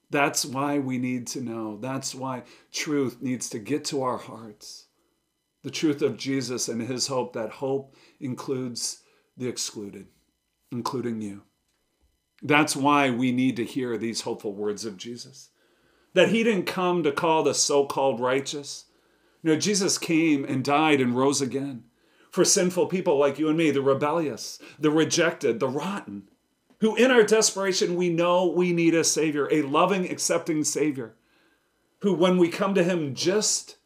That's 0.09 0.43
why 0.43 0.79
we 0.79 0.97
need 0.97 1.27
to 1.27 1.41
know. 1.41 1.77
That's 1.77 2.15
why 2.15 2.43
truth 2.71 3.21
needs 3.21 3.49
to 3.51 3.59
get 3.59 3.85
to 3.85 4.01
our 4.01 4.17
hearts. 4.17 4.87
The 5.63 5.69
truth 5.69 6.01
of 6.01 6.17
Jesus 6.17 6.67
and 6.67 6.81
his 6.81 7.05
hope, 7.05 7.33
that 7.33 7.51
hope 7.51 7.95
includes 8.19 9.03
the 9.37 9.47
excluded, 9.47 10.07
including 10.71 11.21
you. 11.21 11.43
That's 12.41 12.75
why 12.75 13.11
we 13.11 13.31
need 13.31 13.55
to 13.57 13.65
hear 13.65 13.95
these 13.95 14.21
hopeful 14.21 14.53
words 14.53 14.85
of 14.85 14.97
Jesus. 14.97 15.49
That 16.15 16.29
he 16.29 16.43
didn't 16.43 16.65
come 16.65 17.03
to 17.03 17.11
call 17.11 17.43
the 17.43 17.53
so 17.53 17.85
called 17.85 18.19
righteous. 18.19 18.85
No, 19.43 19.55
Jesus 19.55 19.99
came 19.99 20.45
and 20.45 20.63
died 20.63 20.99
and 20.99 21.15
rose 21.15 21.41
again 21.41 21.83
for 22.29 22.45
sinful 22.45 22.87
people 22.87 23.17
like 23.17 23.39
you 23.39 23.49
and 23.49 23.57
me, 23.57 23.71
the 23.71 23.81
rebellious, 23.81 24.59
the 24.79 24.91
rejected, 24.91 25.59
the 25.59 25.67
rotten, 25.67 26.29
who 26.79 26.95
in 26.95 27.11
our 27.11 27.23
desperation 27.23 27.95
we 27.95 28.09
know 28.09 28.47
we 28.47 28.73
need 28.73 28.93
a 28.93 29.03
Savior, 29.03 29.47
a 29.51 29.63
loving, 29.63 30.09
accepting 30.09 30.63
Savior, 30.63 31.15
who 31.99 32.13
when 32.13 32.37
we 32.37 32.49
come 32.49 32.73
to 32.75 32.83
him 32.83 33.15
just 33.15 33.77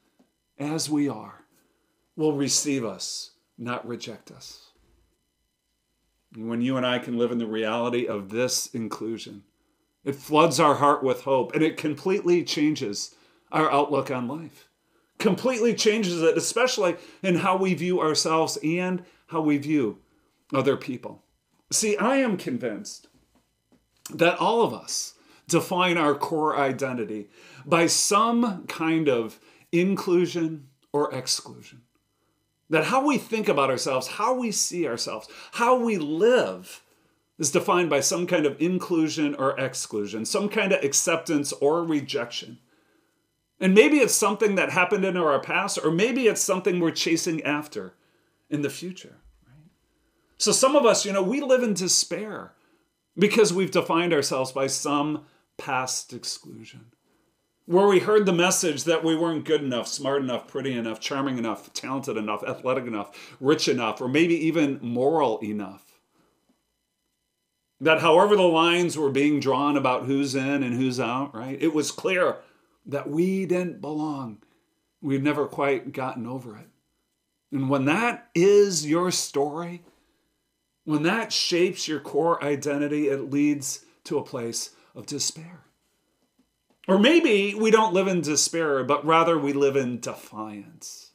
as 0.60 0.90
we 0.90 1.08
are, 1.08 1.46
will 2.16 2.34
receive 2.34 2.84
us, 2.84 3.32
not 3.58 3.88
reject 3.88 4.32
us. 4.32 4.72
And 6.36 6.50
when 6.50 6.62
you 6.62 6.78
and 6.78 6.86
I 6.86 7.00
can 7.00 7.18
live 7.18 7.32
in 7.32 7.38
the 7.38 7.46
reality 7.46 8.08
of 8.08 8.30
this 8.30 8.68
inclusion, 8.68 9.44
it 10.04 10.16
floods 10.16 10.60
our 10.60 10.76
heart 10.76 11.04
with 11.04 11.24
hope 11.24 11.54
and 11.54 11.64
it 11.64 11.78
completely 11.78 12.44
changes 12.44 13.16
our 13.52 13.72
outlook 13.72 14.10
on 14.10 14.28
life. 14.28 14.68
Completely 15.22 15.76
changes 15.76 16.20
it, 16.24 16.36
especially 16.36 16.96
in 17.22 17.36
how 17.36 17.56
we 17.56 17.76
view 17.76 18.02
ourselves 18.02 18.58
and 18.64 19.04
how 19.28 19.40
we 19.40 19.60
view 19.60 20.00
other 20.52 20.76
people. 20.76 21.22
See, 21.72 21.96
I 21.96 22.16
am 22.16 22.38
convinced 22.38 23.08
that 24.12 24.40
all 24.40 24.64
of 24.64 24.74
us 24.74 25.14
define 25.48 25.96
our 25.96 26.16
core 26.16 26.58
identity 26.58 27.30
by 27.68 27.86
some 27.86 28.66
kind 28.66 29.08
of 29.08 29.40
inclusion 29.72 30.70
or 30.92 31.14
exclusion. 31.14 31.84
That 32.72 32.86
how 32.86 33.06
we 33.06 33.20
think 33.20 33.48
about 33.48 33.70
ourselves, 33.70 34.08
how 34.08 34.34
we 34.34 34.52
see 34.52 34.88
ourselves, 34.88 35.28
how 35.52 35.78
we 35.78 36.00
live 36.00 36.82
is 37.38 37.52
defined 37.52 37.92
by 37.92 38.00
some 38.00 38.26
kind 38.26 38.48
of 38.48 38.60
inclusion 38.60 39.36
or 39.36 39.60
exclusion, 39.60 40.26
some 40.26 40.50
kind 40.50 40.72
of 40.72 40.84
acceptance 40.84 41.54
or 41.54 41.84
rejection. 41.84 42.58
And 43.62 43.76
maybe 43.76 44.00
it's 44.00 44.16
something 44.16 44.56
that 44.56 44.72
happened 44.72 45.06
in 45.06 45.16
our 45.16 45.40
past, 45.40 45.78
or 45.84 45.92
maybe 45.92 46.28
it's 46.28 46.42
something 46.42 46.80
we're 46.80 46.90
chasing 46.90 47.44
after 47.44 47.94
in 48.50 48.64
the 48.64 48.72
future. 48.72 49.18
So 50.40 50.52
some 50.52 50.76
of 50.76 50.84
us, 50.84 51.06
you 51.06 51.14
know, 51.14 51.22
we 51.22 51.42
live 51.42 51.62
in 51.62 51.76
despair 51.76 52.54
because 53.16 53.54
we've 53.54 53.70
defined 53.70 54.14
ourselves 54.14 54.52
by 54.52 54.66
some 54.66 55.26
past 55.58 56.12
exclusion. 56.12 56.88
Where 57.68 57.88
we 57.88 58.00
heard 58.00 58.26
the 58.26 58.34
message 58.34 58.86
that 58.86 59.04
we 59.04 59.16
weren't 59.16 59.46
good 59.46 59.62
enough, 59.62 59.88
smart 59.88 60.24
enough, 60.24 60.48
pretty 60.48 60.74
enough, 60.74 61.00
charming 61.00 61.38
enough, 61.38 61.72
talented 61.72 62.18
enough, 62.18 62.44
athletic 62.44 62.88
enough, 62.88 63.36
rich 63.40 63.68
enough, 63.68 64.02
or 64.02 64.08
maybe 64.08 64.34
even 64.48 64.80
moral 64.82 65.38
enough. 65.44 65.84
That 67.80 68.02
however 68.02 68.36
the 68.36 68.42
lines 68.42 68.98
were 68.98 69.12
being 69.12 69.40
drawn 69.40 69.78
about 69.78 70.06
who's 70.06 70.34
in 70.34 70.64
and 70.64 70.74
who's 70.74 71.00
out, 71.00 71.36
right? 71.36 71.62
It 71.62 71.76
was 71.76 71.92
clear 71.92 72.38
that 72.86 73.10
we 73.10 73.46
didn't 73.46 73.82
belong. 73.82 74.40
We've 75.02 75.24
never 75.24 75.48
quite 75.48 75.94
gotten 75.94 76.28
over 76.28 76.58
it. 76.58 76.68
And 77.52 77.70
when 77.70 77.86
that 77.86 78.30
is 78.34 78.88
your 78.88 79.12
story, 79.12 79.84
when 80.86 81.04
that 81.04 81.32
shapes 81.34 81.88
your 81.88 82.00
core 82.00 82.44
identity, 82.44 83.08
it 83.08 83.30
leads 83.30 83.86
to 84.06 84.18
a 84.18 84.24
place 84.24 84.72
of 84.96 85.06
despair. 85.06 85.66
Or 86.88 86.98
maybe 86.98 87.54
we 87.54 87.72
don't 87.72 87.94
live 87.94 88.08
in 88.08 88.22
despair, 88.22 88.84
but 88.84 89.06
rather 89.06 89.38
we 89.38 89.54
live 89.54 89.76
in 89.76 90.00
defiance. 90.00 91.12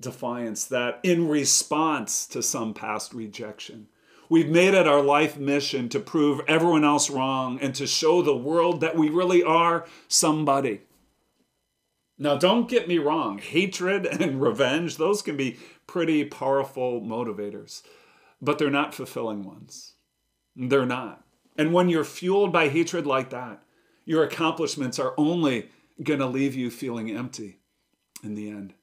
Defiance 0.00 0.64
that 0.66 1.00
in 1.02 1.28
response 1.28 2.26
to 2.28 2.42
some 2.42 2.72
past 2.72 3.12
rejection, 3.12 3.88
we've 4.28 4.48
made 4.48 4.74
it 4.74 4.86
our 4.86 5.02
life 5.02 5.36
mission 5.38 5.88
to 5.88 6.00
prove 6.00 6.40
everyone 6.46 6.84
else 6.84 7.10
wrong 7.10 7.58
and 7.60 7.74
to 7.74 7.86
show 7.86 8.22
the 8.22 8.36
world 8.36 8.80
that 8.80 8.96
we 8.96 9.08
really 9.08 9.42
are 9.42 9.86
somebody. 10.08 10.82
Now, 12.18 12.36
don't 12.36 12.68
get 12.68 12.88
me 12.88 12.98
wrong, 12.98 13.38
hatred 13.38 14.06
and 14.20 14.40
revenge, 14.40 14.96
those 14.96 15.22
can 15.22 15.36
be 15.36 15.58
pretty 15.86 16.24
powerful 16.24 17.00
motivators, 17.00 17.82
but 18.40 18.58
they're 18.58 18.70
not 18.70 18.94
fulfilling 18.94 19.44
ones. 19.44 19.94
They're 20.56 20.86
not. 20.86 21.24
And 21.56 21.72
when 21.72 21.88
you're 21.88 22.04
fueled 22.04 22.52
by 22.52 22.68
hatred 22.68 23.06
like 23.06 23.30
that, 23.30 23.62
your 24.04 24.24
accomplishments 24.24 24.98
are 24.98 25.14
only 25.16 25.70
going 26.02 26.20
to 26.20 26.26
leave 26.26 26.54
you 26.54 26.70
feeling 26.70 27.10
empty 27.10 27.58
in 28.22 28.34
the 28.34 28.48
end. 28.48 28.74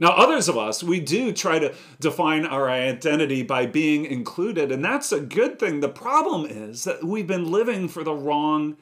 Now, 0.00 0.12
others 0.12 0.48
of 0.48 0.56
us, 0.58 0.82
we 0.82 0.98
do 0.98 1.30
try 1.30 1.58
to 1.58 1.74
define 2.00 2.46
our 2.46 2.68
identity 2.68 3.42
by 3.42 3.66
being 3.66 4.06
included, 4.06 4.72
and 4.72 4.84
that's 4.84 5.12
a 5.12 5.20
good 5.20 5.58
thing. 5.58 5.80
The 5.80 5.88
problem 5.90 6.46
is 6.46 6.84
that 6.84 7.04
we've 7.04 7.26
been 7.26 7.52
living 7.52 7.86
for 7.86 8.02
the 8.02 8.14
wrong 8.14 8.78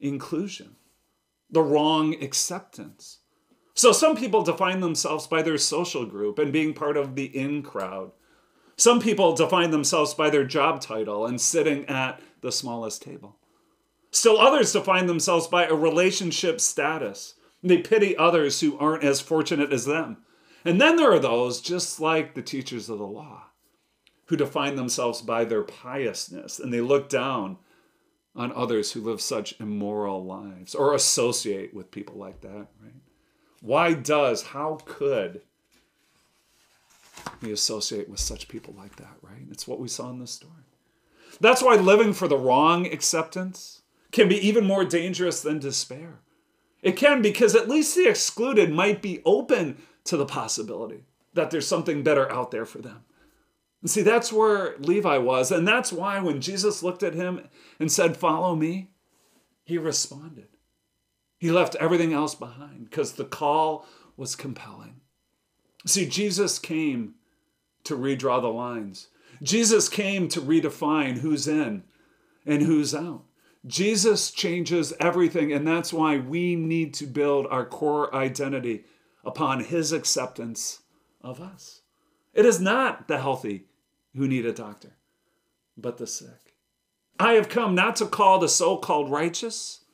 inclusion 0.00 0.76
the 1.52 1.62
wrong 1.62 2.14
acceptance. 2.22 3.18
So 3.74 3.92
some 3.92 4.16
people 4.16 4.42
define 4.42 4.80
themselves 4.80 5.26
by 5.26 5.42
their 5.42 5.58
social 5.58 6.06
group 6.06 6.38
and 6.38 6.52
being 6.52 6.74
part 6.74 6.96
of 6.96 7.14
the 7.14 7.24
in 7.24 7.62
crowd. 7.62 8.10
Some 8.76 9.00
people 9.00 9.34
define 9.34 9.70
themselves 9.70 10.14
by 10.14 10.30
their 10.30 10.44
job 10.44 10.80
title 10.80 11.26
and 11.26 11.40
sitting 11.40 11.84
at 11.86 12.20
the 12.40 12.50
smallest 12.50 13.02
table. 13.02 13.36
Still 14.10 14.38
others 14.38 14.72
define 14.72 15.06
themselves 15.06 15.46
by 15.46 15.66
a 15.66 15.74
relationship 15.74 16.60
status. 16.60 17.34
They 17.62 17.78
pity 17.78 18.16
others 18.16 18.60
who 18.60 18.78
aren't 18.78 19.04
as 19.04 19.20
fortunate 19.20 19.72
as 19.72 19.84
them. 19.84 20.18
And 20.64 20.80
then 20.80 20.96
there 20.96 21.12
are 21.12 21.18
those, 21.18 21.60
just 21.60 22.00
like 22.00 22.34
the 22.34 22.42
teachers 22.42 22.88
of 22.88 22.98
the 22.98 23.06
law, 23.06 23.44
who 24.26 24.36
define 24.36 24.76
themselves 24.76 25.20
by 25.20 25.44
their 25.44 25.62
piousness 25.62 26.58
and 26.58 26.72
they 26.72 26.80
look 26.80 27.08
down 27.08 27.58
on 28.34 28.52
others 28.52 28.92
who 28.92 29.00
live 29.00 29.20
such 29.20 29.60
immoral 29.60 30.24
lives 30.24 30.74
or 30.74 30.94
associate 30.94 31.74
with 31.74 31.90
people 31.90 32.16
like 32.16 32.40
that, 32.40 32.66
right? 32.82 33.02
Why 33.60 33.92
does, 33.92 34.42
how 34.42 34.78
could 34.84 35.42
we 37.42 37.52
associate 37.52 38.08
with 38.08 38.20
such 38.20 38.48
people 38.48 38.74
like 38.76 38.96
that, 38.96 39.16
right? 39.20 39.46
It's 39.50 39.68
what 39.68 39.80
we 39.80 39.88
saw 39.88 40.10
in 40.10 40.18
this 40.18 40.30
story. 40.30 40.52
That's 41.40 41.62
why 41.62 41.74
living 41.76 42.12
for 42.12 42.28
the 42.28 42.38
wrong 42.38 42.86
acceptance 42.86 43.82
can 44.12 44.28
be 44.28 44.36
even 44.46 44.64
more 44.64 44.84
dangerous 44.84 45.42
than 45.42 45.58
despair. 45.58 46.20
It 46.82 46.96
can 46.96 47.22
because 47.22 47.54
at 47.54 47.68
least 47.68 47.94
the 47.94 48.08
excluded 48.08 48.72
might 48.72 49.02
be 49.02 49.22
open 49.24 49.78
to 50.04 50.16
the 50.16 50.26
possibility 50.26 51.04
that 51.34 51.50
there's 51.50 51.66
something 51.66 52.02
better 52.02 52.30
out 52.30 52.50
there 52.50 52.66
for 52.66 52.78
them. 52.78 53.04
And 53.80 53.90
see, 53.90 54.02
that's 54.02 54.32
where 54.32 54.76
Levi 54.78 55.18
was. 55.18 55.50
And 55.50 55.66
that's 55.66 55.92
why 55.92 56.20
when 56.20 56.40
Jesus 56.40 56.82
looked 56.82 57.02
at 57.02 57.14
him 57.14 57.48
and 57.80 57.90
said, 57.90 58.16
Follow 58.16 58.54
me, 58.54 58.90
he 59.64 59.78
responded. 59.78 60.48
He 61.38 61.50
left 61.50 61.74
everything 61.76 62.12
else 62.12 62.34
behind 62.34 62.88
because 62.88 63.14
the 63.14 63.24
call 63.24 63.86
was 64.16 64.36
compelling. 64.36 65.00
See, 65.86 66.06
Jesus 66.06 66.60
came 66.60 67.14
to 67.84 67.96
redraw 67.96 68.40
the 68.40 68.48
lines. 68.48 69.08
Jesus 69.42 69.88
came 69.88 70.28
to 70.28 70.40
redefine 70.40 71.18
who's 71.18 71.48
in 71.48 71.82
and 72.46 72.62
who's 72.62 72.94
out. 72.94 73.24
Jesus 73.66 74.30
changes 74.30 74.92
everything, 75.00 75.52
and 75.52 75.66
that's 75.66 75.92
why 75.92 76.18
we 76.18 76.54
need 76.56 76.94
to 76.94 77.06
build 77.06 77.46
our 77.48 77.64
core 77.64 78.14
identity 78.14 78.84
upon 79.24 79.64
his 79.64 79.92
acceptance 79.92 80.82
of 81.20 81.40
us. 81.40 81.82
It 82.34 82.44
is 82.44 82.60
not 82.60 83.08
the 83.08 83.18
healthy 83.18 83.66
who 84.16 84.26
need 84.26 84.46
a 84.46 84.52
doctor, 84.52 84.96
but 85.76 85.98
the 85.98 86.06
sick. 86.06 86.56
I 87.18 87.34
have 87.34 87.48
come 87.48 87.74
not 87.74 87.96
to 87.96 88.06
call 88.06 88.38
the 88.38 88.48
so 88.48 88.76
called 88.76 89.10
righteous, 89.10 89.84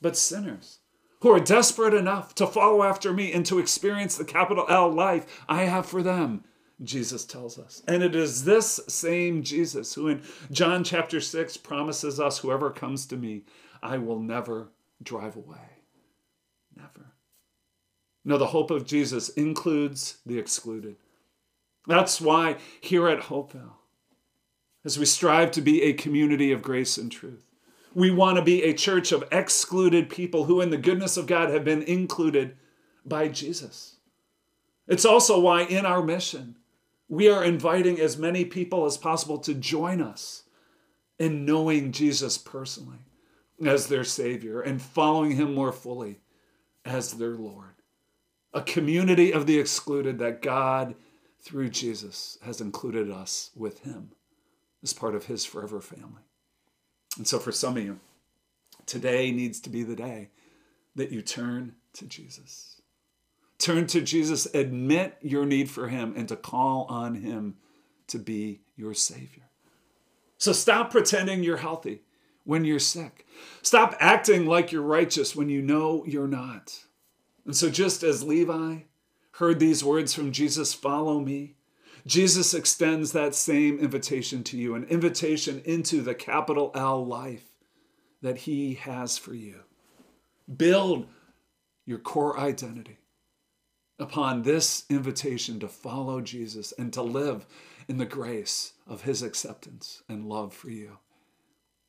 but 0.00 0.16
sinners 0.16 0.80
who 1.20 1.30
are 1.30 1.40
desperate 1.40 1.94
enough 1.94 2.34
to 2.36 2.46
follow 2.46 2.82
after 2.82 3.12
me 3.12 3.32
and 3.32 3.44
to 3.46 3.58
experience 3.58 4.16
the 4.16 4.24
capital 4.24 4.66
L 4.68 4.88
life 4.90 5.44
I 5.48 5.64
have 5.64 5.86
for 5.86 6.02
them. 6.02 6.44
Jesus 6.82 7.24
tells 7.24 7.58
us. 7.58 7.82
And 7.88 8.02
it 8.02 8.14
is 8.14 8.44
this 8.44 8.80
same 8.86 9.42
Jesus 9.42 9.94
who 9.94 10.08
in 10.08 10.22
John 10.50 10.84
chapter 10.84 11.20
6 11.20 11.56
promises 11.56 12.20
us 12.20 12.38
whoever 12.38 12.70
comes 12.70 13.06
to 13.06 13.16
me, 13.16 13.44
I 13.82 13.96
will 13.96 14.20
never 14.20 14.68
drive 15.02 15.36
away. 15.36 15.80
Never. 16.76 17.15
No, 18.26 18.36
the 18.36 18.48
hope 18.48 18.72
of 18.72 18.84
Jesus 18.84 19.28
includes 19.28 20.18
the 20.26 20.36
excluded. 20.36 20.96
That's 21.86 22.20
why 22.20 22.56
here 22.80 23.06
at 23.06 23.20
Hopevale, 23.20 23.76
as 24.84 24.98
we 24.98 25.06
strive 25.06 25.52
to 25.52 25.60
be 25.60 25.82
a 25.82 25.92
community 25.92 26.50
of 26.50 26.60
grace 26.60 26.98
and 26.98 27.10
truth, 27.10 27.44
we 27.94 28.10
want 28.10 28.36
to 28.36 28.42
be 28.42 28.64
a 28.64 28.74
church 28.74 29.12
of 29.12 29.22
excluded 29.30 30.10
people 30.10 30.44
who, 30.44 30.60
in 30.60 30.70
the 30.70 30.76
goodness 30.76 31.16
of 31.16 31.28
God, 31.28 31.50
have 31.50 31.64
been 31.64 31.82
included 31.84 32.56
by 33.04 33.28
Jesus. 33.28 33.94
It's 34.88 35.04
also 35.04 35.38
why, 35.38 35.62
in 35.62 35.86
our 35.86 36.02
mission, 36.02 36.56
we 37.08 37.30
are 37.30 37.44
inviting 37.44 38.00
as 38.00 38.18
many 38.18 38.44
people 38.44 38.86
as 38.86 38.96
possible 38.96 39.38
to 39.38 39.54
join 39.54 40.02
us 40.02 40.42
in 41.16 41.44
knowing 41.44 41.92
Jesus 41.92 42.38
personally 42.38 42.98
as 43.64 43.86
their 43.86 44.04
Savior 44.04 44.60
and 44.60 44.82
following 44.82 45.30
Him 45.30 45.54
more 45.54 45.72
fully 45.72 46.18
as 46.84 47.12
their 47.12 47.36
Lord. 47.36 47.75
A 48.56 48.62
community 48.62 49.32
of 49.32 49.46
the 49.46 49.58
excluded 49.58 50.18
that 50.18 50.42
God 50.42 50.94
through 51.46 51.68
Jesus, 51.68 52.38
has 52.42 52.60
included 52.60 53.08
us 53.08 53.50
with 53.54 53.84
him 53.84 54.10
as 54.82 54.92
part 54.92 55.14
of 55.14 55.26
his 55.26 55.44
forever 55.44 55.80
family. 55.80 56.22
And 57.16 57.26
so, 57.26 57.38
for 57.38 57.52
some 57.52 57.76
of 57.76 57.84
you, 57.84 58.00
today 58.84 59.30
needs 59.30 59.60
to 59.60 59.70
be 59.70 59.84
the 59.84 59.94
day 59.94 60.30
that 60.96 61.12
you 61.12 61.22
turn 61.22 61.76
to 61.92 62.04
Jesus. 62.04 62.80
Turn 63.58 63.86
to 63.86 64.00
Jesus, 64.00 64.52
admit 64.54 65.16
your 65.22 65.46
need 65.46 65.70
for 65.70 65.86
him, 65.86 66.14
and 66.16 66.28
to 66.28 66.34
call 66.34 66.86
on 66.88 67.14
him 67.14 67.54
to 68.08 68.18
be 68.18 68.62
your 68.74 68.92
Savior. 68.92 69.44
So, 70.38 70.52
stop 70.52 70.90
pretending 70.90 71.44
you're 71.44 71.58
healthy 71.58 72.02
when 72.42 72.64
you're 72.64 72.80
sick. 72.80 73.24
Stop 73.62 73.94
acting 74.00 74.46
like 74.46 74.72
you're 74.72 74.82
righteous 74.82 75.36
when 75.36 75.48
you 75.48 75.62
know 75.62 76.04
you're 76.08 76.26
not. 76.26 76.85
And 77.46 77.56
so, 77.56 77.70
just 77.70 78.02
as 78.02 78.22
Levi 78.22 78.80
heard 79.36 79.60
these 79.60 79.84
words 79.84 80.14
from 80.14 80.32
Jesus 80.32 80.72
follow 80.72 81.20
me. 81.20 81.54
Jesus 82.06 82.54
extends 82.54 83.12
that 83.12 83.34
same 83.34 83.78
invitation 83.78 84.42
to 84.44 84.56
you, 84.56 84.74
an 84.74 84.84
invitation 84.84 85.60
into 85.64 86.00
the 86.00 86.14
capital 86.14 86.70
L 86.74 87.04
life 87.04 87.44
that 88.22 88.38
he 88.38 88.74
has 88.74 89.18
for 89.18 89.34
you. 89.34 89.60
Build 90.56 91.06
your 91.84 91.98
core 91.98 92.38
identity 92.38 92.98
upon 93.98 94.42
this 94.42 94.84
invitation 94.88 95.60
to 95.60 95.68
follow 95.68 96.20
Jesus 96.20 96.72
and 96.78 96.92
to 96.92 97.02
live 97.02 97.44
in 97.88 97.98
the 97.98 98.06
grace 98.06 98.72
of 98.86 99.02
his 99.02 99.22
acceptance 99.22 100.02
and 100.08 100.28
love 100.28 100.54
for 100.54 100.70
you. 100.70 100.98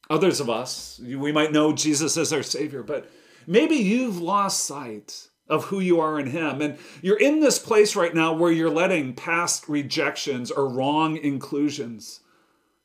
Others 0.10 0.39
of 0.41 0.49
us, 0.49 0.99
we 1.03 1.32
might 1.32 1.53
know 1.53 1.74
Jesus 1.74 2.18
as 2.18 2.34
our 2.34 2.43
Savior, 2.43 2.84
but 2.84 3.10
maybe 3.45 3.76
you've 3.76 4.20
lost 4.20 4.66
sight 4.66 5.30
of 5.50 5.66
who 5.66 5.80
you 5.80 6.00
are 6.00 6.20
in 6.20 6.28
Him. 6.28 6.62
And 6.62 6.78
you're 7.02 7.20
in 7.20 7.39
this 7.39 7.60
place 7.60 7.95
right 7.95 8.14
now 8.14 8.34
where 8.34 8.52
you're 8.52 8.70
letting 8.70 9.14
past 9.14 9.70
rejections 9.70 10.52
or 10.52 10.68
wrong 10.68 11.18
inclusions 11.18 12.22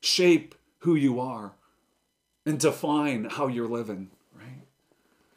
shape 0.01 0.55
who 0.79 0.95
you 0.95 1.21
are 1.21 1.55
and 2.45 2.59
define 2.59 3.25
how 3.25 3.47
you're 3.47 3.69
living, 3.69 4.11
right? 4.35 4.67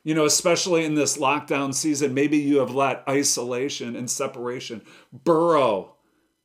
You 0.03 0.15
know, 0.15 0.26
especially 0.26 0.86
in 0.86 0.95
this 0.95 1.17
lockdown 1.17 1.73
season, 1.73 2.13
maybe 2.13 2.38
you 2.38 2.59
have 2.59 2.73
let 2.73 3.03
isolation 3.07 3.95
and 3.95 4.09
separation 4.09 4.82
burrow 5.11 5.95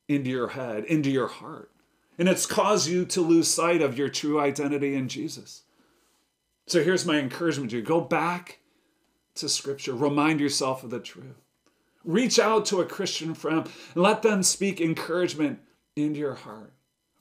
into 0.09 0.31
your 0.31 0.49
head, 0.49 0.85
into 0.85 1.11
your 1.11 1.29
heart. 1.29 1.71
And 2.19 2.29
it's 2.29 2.45
caused 2.45 2.89
you 2.89 3.07
to 3.07 3.23
lose 3.23 3.49
sight 3.49 3.81
of 3.81 3.97
your 3.97 4.11
true 4.11 4.39
identity 4.39 4.95
in 4.95 5.09
Jesus. 5.09 5.63
So 6.67 6.83
here's 6.83 7.07
my 7.07 7.19
encouragement 7.19 7.71
to 7.71 7.79
you 7.79 7.83
go 7.83 8.01
back 8.01 8.60
to 9.37 9.49
Scripture, 9.49 9.95
remind 9.95 10.41
yourself 10.41 10.85
of 10.85 10.91
the 10.91 11.01
truth. 11.01 11.41
Reach 12.05 12.39
out 12.39 12.65
to 12.67 12.81
a 12.81 12.87
Christian 12.87 13.35
friend 13.35 13.69
let 13.95 14.23
them 14.23 14.43
speak 14.43 14.81
encouragement 14.81 15.61
into 15.97 16.19
your 16.19 16.35
heart. 16.35 16.73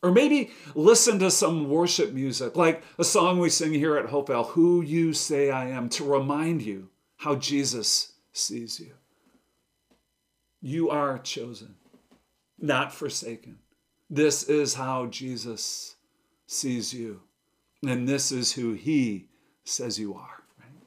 Or 0.02 0.12
maybe 0.12 0.52
listen 0.76 1.20
to 1.20 1.30
some 1.30 1.70
worship 1.70 2.14
music, 2.14 2.56
like 2.56 2.84
a 2.98 3.04
song 3.04 3.40
we 3.40 3.50
sing 3.50 3.74
here 3.74 3.98
at 3.98 4.08
Hopevale, 4.08 4.48
Who 4.52 4.82
You 4.82 5.12
Say 5.12 5.52
I 5.52 5.68
Am, 5.70 5.90
to 5.90 6.06
remind 6.06 6.62
you 6.62 6.90
how 7.18 7.36
Jesus 7.36 8.14
sees 8.32 8.80
you. 8.80 8.94
You 10.62 10.90
are 10.90 11.20
chosen, 11.20 11.76
not 12.58 12.94
forsaken. 12.94 13.60
This 14.10 14.44
is 14.44 14.74
how 14.74 15.08
Jesus 15.08 15.96
sees 16.48 16.94
you. 16.94 17.22
And 17.86 18.08
this 18.08 18.32
is 18.32 18.54
who 18.54 18.74
he 18.74 19.28
says 19.66 20.00
you 20.00 20.14
are. 20.14 20.44
Right? 20.60 20.84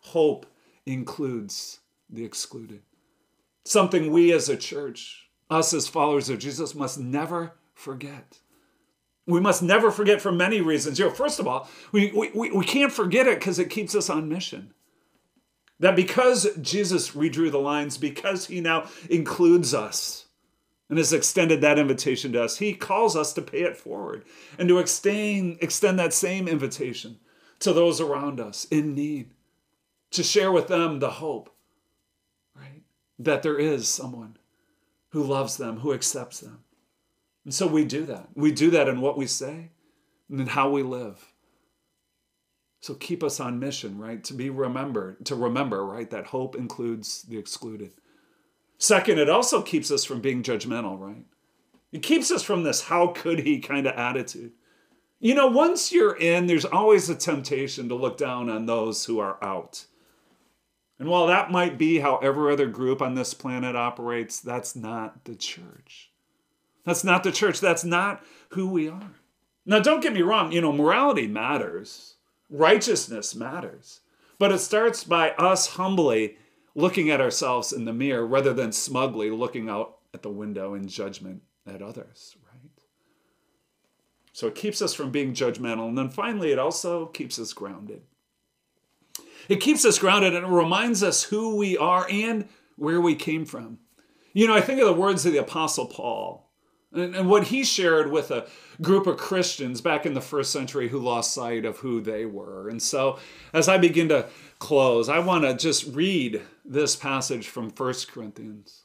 Hope 0.00 0.46
includes 0.86 1.80
the 2.08 2.24
excluded. 2.24 2.82
Something 3.64 4.12
we 4.12 4.32
as 4.32 4.48
a 4.48 4.56
church, 4.56 5.28
us 5.50 5.74
as 5.74 5.88
followers 5.88 6.30
of 6.30 6.38
Jesus, 6.38 6.74
must 6.74 6.98
never 6.98 7.54
forget. 7.74 8.38
We 9.26 9.40
must 9.40 9.62
never 9.62 9.90
forget 9.90 10.20
for 10.20 10.30
many 10.30 10.60
reasons. 10.60 10.98
You 10.98 11.06
know, 11.06 11.10
first 11.10 11.40
of 11.40 11.48
all, 11.48 11.68
we, 11.90 12.12
we, 12.12 12.50
we 12.50 12.64
can't 12.64 12.92
forget 12.92 13.26
it 13.26 13.40
because 13.40 13.58
it 13.58 13.70
keeps 13.70 13.94
us 13.94 14.08
on 14.08 14.28
mission. 14.28 14.72
That 15.80 15.96
because 15.96 16.48
Jesus 16.62 17.10
redrew 17.10 17.50
the 17.50 17.58
lines, 17.58 17.98
because 17.98 18.46
he 18.46 18.60
now 18.60 18.88
includes 19.10 19.74
us 19.74 20.26
and 20.88 20.96
has 20.96 21.12
extended 21.12 21.60
that 21.60 21.78
invitation 21.78 22.32
to 22.32 22.44
us, 22.44 22.58
he 22.58 22.72
calls 22.72 23.16
us 23.16 23.32
to 23.34 23.42
pay 23.42 23.62
it 23.62 23.76
forward 23.76 24.24
and 24.58 24.68
to 24.68 24.78
extend, 24.78 25.58
extend 25.60 25.98
that 25.98 26.14
same 26.14 26.48
invitation 26.48 27.18
to 27.58 27.72
those 27.72 28.00
around 28.00 28.40
us 28.40 28.64
in 28.66 28.94
need, 28.94 29.32
to 30.12 30.22
share 30.22 30.52
with 30.52 30.68
them 30.68 30.98
the 30.98 31.10
hope, 31.10 31.54
right? 32.54 32.82
That 33.18 33.42
there 33.42 33.58
is 33.58 33.88
someone 33.88 34.36
who 35.10 35.22
loves 35.22 35.56
them, 35.56 35.80
who 35.80 35.92
accepts 35.92 36.40
them. 36.40 36.60
And 37.44 37.54
so 37.54 37.66
we 37.66 37.84
do 37.84 38.04
that. 38.06 38.28
We 38.34 38.52
do 38.52 38.70
that 38.70 38.88
in 38.88 39.00
what 39.00 39.16
we 39.16 39.26
say 39.26 39.70
and 40.28 40.40
in 40.40 40.48
how 40.48 40.70
we 40.70 40.82
live. 40.82 41.32
So 42.80 42.94
keep 42.94 43.22
us 43.22 43.40
on 43.40 43.58
mission, 43.58 43.98
right? 43.98 44.22
To 44.24 44.34
be 44.34 44.50
remembered, 44.50 45.24
to 45.26 45.34
remember, 45.34 45.84
right, 45.84 46.10
that 46.10 46.26
hope 46.26 46.54
includes 46.54 47.22
the 47.22 47.38
excluded. 47.38 47.92
Second, 48.78 49.18
it 49.18 49.30
also 49.30 49.62
keeps 49.62 49.90
us 49.90 50.04
from 50.04 50.20
being 50.20 50.42
judgmental, 50.42 50.98
right? 50.98 51.24
It 51.92 52.02
keeps 52.02 52.30
us 52.30 52.42
from 52.42 52.62
this 52.62 52.82
how 52.82 53.08
could 53.08 53.40
he 53.40 53.58
kind 53.58 53.86
of 53.86 53.96
attitude. 53.96 54.52
You 55.18 55.34
know, 55.34 55.46
once 55.46 55.92
you're 55.92 56.16
in, 56.16 56.46
there's 56.46 56.64
always 56.64 57.08
a 57.08 57.14
temptation 57.14 57.88
to 57.88 57.94
look 57.94 58.18
down 58.18 58.50
on 58.50 58.66
those 58.66 59.06
who 59.06 59.18
are 59.18 59.42
out. 59.42 59.86
And 60.98 61.08
while 61.08 61.26
that 61.26 61.50
might 61.50 61.76
be 61.76 61.98
how 61.98 62.16
every 62.18 62.52
other 62.52 62.66
group 62.66 63.02
on 63.02 63.14
this 63.14 63.34
planet 63.34 63.76
operates, 63.76 64.40
that's 64.40 64.74
not 64.74 65.24
the 65.24 65.34
church. 65.34 66.10
That's 66.84 67.04
not 67.04 67.22
the 67.22 67.32
church. 67.32 67.60
That's 67.60 67.84
not 67.84 68.24
who 68.50 68.68
we 68.68 68.88
are. 68.88 69.12
Now, 69.66 69.80
don't 69.80 70.00
get 70.00 70.12
me 70.12 70.22
wrong, 70.22 70.52
you 70.52 70.60
know, 70.60 70.72
morality 70.72 71.26
matters, 71.26 72.14
righteousness 72.48 73.34
matters, 73.34 74.00
but 74.38 74.52
it 74.52 74.60
starts 74.60 75.02
by 75.02 75.32
us 75.32 75.66
humbly 75.66 76.36
looking 76.76 77.10
at 77.10 77.20
ourselves 77.20 77.72
in 77.72 77.84
the 77.84 77.92
mirror 77.92 78.24
rather 78.24 78.54
than 78.54 78.70
smugly 78.70 79.28
looking 79.30 79.68
out 79.68 79.98
at 80.14 80.22
the 80.22 80.30
window 80.30 80.74
in 80.74 80.86
judgment 80.86 81.42
at 81.66 81.82
others, 81.82 82.36
right? 82.52 82.70
So 84.32 84.46
it 84.46 84.54
keeps 84.54 84.80
us 84.80 84.94
from 84.94 85.10
being 85.10 85.32
judgmental. 85.32 85.88
And 85.88 85.98
then 85.98 86.10
finally, 86.10 86.52
it 86.52 86.58
also 86.58 87.06
keeps 87.06 87.38
us 87.38 87.52
grounded. 87.52 88.02
It 89.48 89.60
keeps 89.60 89.84
us 89.84 89.98
grounded 89.98 90.34
and 90.34 90.46
it 90.46 90.50
reminds 90.50 91.02
us 91.02 91.24
who 91.24 91.56
we 91.56 91.76
are 91.76 92.06
and 92.10 92.48
where 92.76 93.00
we 93.00 93.14
came 93.14 93.44
from. 93.44 93.78
You 94.32 94.46
know, 94.46 94.54
I 94.54 94.60
think 94.60 94.80
of 94.80 94.86
the 94.86 94.92
words 94.92 95.24
of 95.24 95.32
the 95.32 95.38
Apostle 95.38 95.86
Paul 95.86 96.46
and, 96.92 97.14
and 97.14 97.28
what 97.28 97.44
he 97.44 97.64
shared 97.64 98.10
with 98.10 98.30
a 98.30 98.46
group 98.82 99.06
of 99.06 99.16
Christians 99.16 99.80
back 99.80 100.06
in 100.06 100.14
the 100.14 100.20
first 100.20 100.52
century 100.52 100.88
who 100.88 100.98
lost 100.98 101.32
sight 101.32 101.64
of 101.64 101.78
who 101.78 102.00
they 102.00 102.26
were. 102.26 102.68
And 102.68 102.82
so, 102.82 103.18
as 103.52 103.68
I 103.68 103.78
begin 103.78 104.08
to 104.08 104.26
close, 104.58 105.08
I 105.08 105.18
want 105.20 105.44
to 105.44 105.54
just 105.54 105.86
read 105.94 106.42
this 106.64 106.96
passage 106.96 107.48
from 107.48 107.70
1 107.70 107.94
Corinthians. 108.10 108.84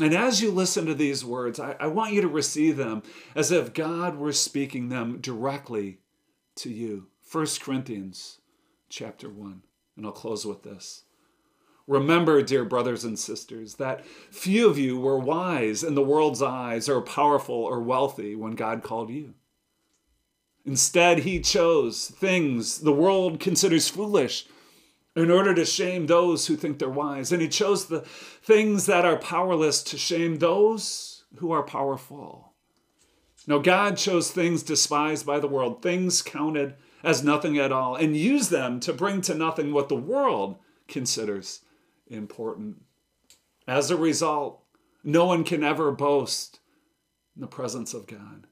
And 0.00 0.14
as 0.14 0.40
you 0.40 0.50
listen 0.50 0.86
to 0.86 0.94
these 0.94 1.24
words, 1.24 1.60
I, 1.60 1.76
I, 1.78 1.86
want 1.88 2.14
you 2.14 2.22
to 2.22 2.28
receive 2.28 2.78
them 2.78 3.02
as 3.34 3.52
if 3.52 3.74
God 3.74 4.16
were 4.16 4.32
speaking 4.32 4.88
them 4.88 5.18
directly 5.20 5.98
to 6.56 6.70
you. 6.70 7.08
1 7.30 7.46
Corinthians 7.60 8.38
chapter 8.88 9.28
1. 9.28 9.62
And 10.00 10.06
I'll 10.06 10.12
close 10.12 10.46
with 10.46 10.62
this. 10.62 11.02
Remember, 11.86 12.40
dear 12.40 12.64
brothers 12.64 13.04
and 13.04 13.18
sisters, 13.18 13.74
that 13.74 14.06
few 14.30 14.66
of 14.66 14.78
you 14.78 14.98
were 14.98 15.18
wise 15.18 15.84
in 15.84 15.94
the 15.94 16.02
world's 16.02 16.40
eyes 16.40 16.88
or 16.88 17.02
powerful 17.02 17.54
or 17.54 17.82
wealthy 17.82 18.34
when 18.34 18.52
God 18.52 18.82
called 18.82 19.10
you. 19.10 19.34
Instead, 20.64 21.18
he 21.18 21.38
chose 21.38 22.08
things 22.08 22.78
the 22.78 22.94
world 22.94 23.40
considers 23.40 23.90
foolish 23.90 24.46
in 25.14 25.30
order 25.30 25.54
to 25.54 25.66
shame 25.66 26.06
those 26.06 26.46
who 26.46 26.56
think 26.56 26.78
they're 26.78 26.88
wise. 26.88 27.30
And 27.30 27.42
he 27.42 27.48
chose 27.48 27.84
the 27.84 28.00
things 28.00 28.86
that 28.86 29.04
are 29.04 29.18
powerless 29.18 29.82
to 29.82 29.98
shame 29.98 30.38
those 30.38 31.24
who 31.36 31.52
are 31.52 31.62
powerful. 31.62 32.54
Now, 33.46 33.58
God 33.58 33.98
chose 33.98 34.30
things 34.30 34.62
despised 34.62 35.26
by 35.26 35.40
the 35.40 35.48
world, 35.48 35.82
things 35.82 36.22
counted 36.22 36.76
as 37.02 37.24
nothing 37.24 37.58
at 37.58 37.72
all, 37.72 37.96
and 37.96 38.16
use 38.16 38.48
them 38.48 38.80
to 38.80 38.92
bring 38.92 39.20
to 39.22 39.34
nothing 39.34 39.72
what 39.72 39.88
the 39.88 39.96
world 39.96 40.58
considers 40.88 41.60
important. 42.08 42.82
As 43.66 43.90
a 43.90 43.96
result, 43.96 44.62
no 45.02 45.24
one 45.24 45.44
can 45.44 45.64
ever 45.64 45.90
boast 45.92 46.60
in 47.34 47.40
the 47.40 47.46
presence 47.46 47.94
of 47.94 48.06
God. 48.06 48.46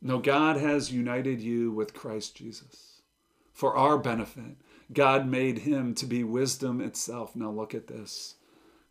No, 0.00 0.18
God 0.18 0.56
has 0.56 0.92
united 0.92 1.40
you 1.40 1.70
with 1.70 1.94
Christ 1.94 2.36
Jesus 2.36 3.02
for 3.52 3.76
our 3.76 3.98
benefit. 3.98 4.56
God 4.92 5.26
made 5.26 5.58
him 5.58 5.94
to 5.94 6.06
be 6.06 6.24
wisdom 6.24 6.80
itself. 6.80 7.36
Now 7.36 7.50
look 7.50 7.74
at 7.74 7.86
this. 7.86 8.36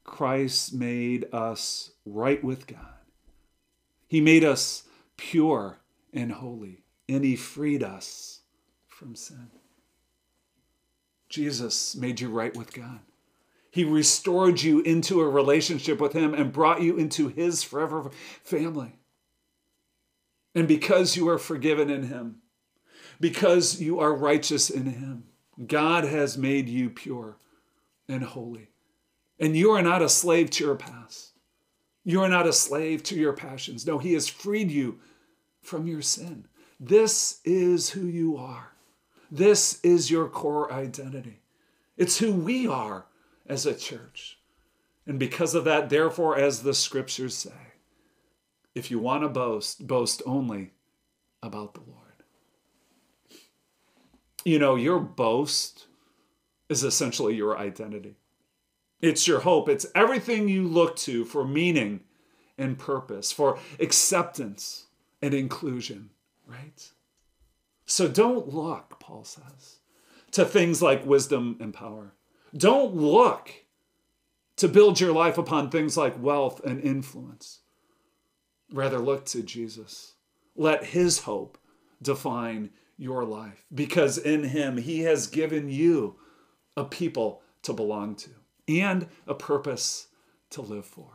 Christ 0.04 0.74
made 0.74 1.28
us 1.34 1.92
right 2.06 2.44
with 2.44 2.68
God. 2.68 2.96
He 4.08 4.22
made 4.22 4.44
us 4.44 4.84
pure 5.18 5.80
and 6.14 6.32
holy, 6.32 6.81
and 7.12 7.24
he 7.24 7.36
freed 7.36 7.84
us 7.84 8.42
from 8.88 9.16
sin. 9.16 9.50
Jesus 11.30 11.96
made 11.96 12.20
you 12.20 12.30
right 12.30 12.56
with 12.56 12.74
God. 12.74 13.00
He 13.70 13.84
restored 13.84 14.62
you 14.62 14.82
into 14.82 15.22
a 15.22 15.30
relationship 15.30 16.00
with 16.02 16.14
him 16.14 16.34
and 16.34 16.52
brought 16.52 16.82
you 16.82 16.98
into 16.98 17.30
his 17.30 17.64
forever 17.64 18.12
family. 18.44 19.00
And 20.54 20.68
because 20.68 21.16
you 21.16 21.30
are 21.30 21.38
forgiven 21.38 21.90
in 21.90 22.04
him, 22.04 22.38
because 23.20 23.82
you 23.82 24.00
are 24.00 24.14
righteous 24.14 24.70
in 24.70 24.86
him, 24.88 25.24
God 25.68 26.04
has 26.04 26.38
made 26.38 26.68
you 26.68 26.90
pure 26.90 27.38
and 28.10 28.24
holy. 28.24 28.70
And 29.40 29.56
you 29.56 29.72
are 29.72 29.82
not 29.82 30.02
a 30.02 30.10
slave 30.10 30.50
to 30.52 30.66
your 30.66 30.76
past. 30.76 31.32
You 32.04 32.22
are 32.22 32.30
not 32.30 32.48
a 32.48 32.54
slave 32.54 33.04
to 33.04 33.16
your 33.16 33.34
passions. 33.34 33.86
No, 33.86 33.98
He 33.98 34.14
has 34.14 34.28
freed 34.28 34.72
you 34.72 35.00
from 35.62 35.88
your 35.88 36.02
sin. 36.02 36.46
This 36.82 37.40
is 37.46 37.92
who 37.92 38.06
you 38.06 38.36
are. 38.36 38.74
This 39.32 39.80
is 39.82 40.12
your 40.12 40.28
core 40.28 40.74
identity. 40.74 41.40
It's 41.96 42.18
who 42.18 42.34
we 42.34 42.68
are 42.68 43.06
as 43.48 43.66
a 43.66 43.74
church. 43.74 44.40
And 45.08 45.18
because 45.18 45.56
of 45.56 45.64
that, 45.64 45.90
therefore, 45.90 46.38
as 46.38 46.64
the 46.64 46.74
scriptures 46.74 47.36
say, 47.36 47.52
if 48.76 48.92
you 48.92 49.00
want 49.00 49.24
to 49.24 49.30
boast, 49.30 49.88
boast 49.88 50.22
only 50.26 50.72
about 51.42 51.76
the 51.76 51.82
Lord 51.82 52.02
you 54.44 54.60
know, 54.60 54.76
your 54.76 55.00
boast 55.00 55.86
is 56.70 56.84
essentially 56.84 57.36
your 57.36 57.58
identity. 57.58 58.16
It's 59.02 59.28
your 59.28 59.42
hope. 59.42 59.68
It's 59.68 59.86
everything 59.96 60.48
you 60.48 60.68
look 60.68 60.96
to 60.98 61.26
for 61.26 61.46
meaning 61.46 62.02
and 62.58 62.78
purpose, 62.78 63.32
for 63.32 63.60
acceptance 63.80 64.86
and 65.22 65.34
inclusion, 65.34 66.12
right? 66.52 66.92
So 67.86 68.08
don't 68.08 68.54
look, 68.54 69.00
Paul 69.00 69.24
says, 69.24 69.80
to 70.32 70.46
things 70.46 70.82
like 70.82 71.06
wisdom 71.06 71.58
and 71.60 71.74
power. 71.74 72.14
Don't 72.56 72.96
look 72.96 73.52
to 74.58 74.68
build 74.68 75.00
your 75.00 75.14
life 75.14 75.38
upon 75.38 75.70
things 75.70 75.98
like 75.98 76.22
wealth 76.22 76.64
and 76.64 76.82
influence. 76.82 77.62
Rather, 78.72 79.00
look 79.00 79.26
to 79.26 79.42
Jesus. 79.42 80.14
Let 80.56 80.84
his 80.84 81.20
hope 81.20 81.58
define 82.02 82.70
your 83.02 83.26
life 83.26 83.66
because 83.74 84.18
in 84.20 84.44
Him, 84.44 84.78
He 84.78 85.02
has 85.02 85.26
given 85.28 85.70
you 85.70 86.18
a 86.78 86.86
people 86.86 87.42
to 87.64 87.74
belong 87.74 88.16
to 88.18 88.30
and 88.68 89.08
a 89.28 89.34
purpose 89.34 90.08
to 90.52 90.62
live 90.62 90.86
for. 90.86 91.10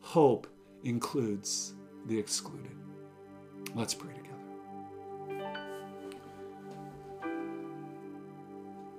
Hope 0.00 0.48
includes 0.82 1.74
the 2.06 2.18
excluded. 2.18 2.76
Let's 3.74 3.94
pray 3.94 4.19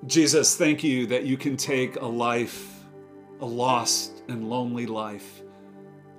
Jesus, 0.08 0.56
thank 0.56 0.84
you 0.84 1.06
that 1.08 1.26
you 1.26 1.38
can 1.38 1.56
take 1.56 1.97
a 1.97 2.06
life, 2.06 2.86
a 3.39 3.45
lost 3.45 4.24
and 4.28 4.49
lonely 4.49 4.88
life 4.88 5.43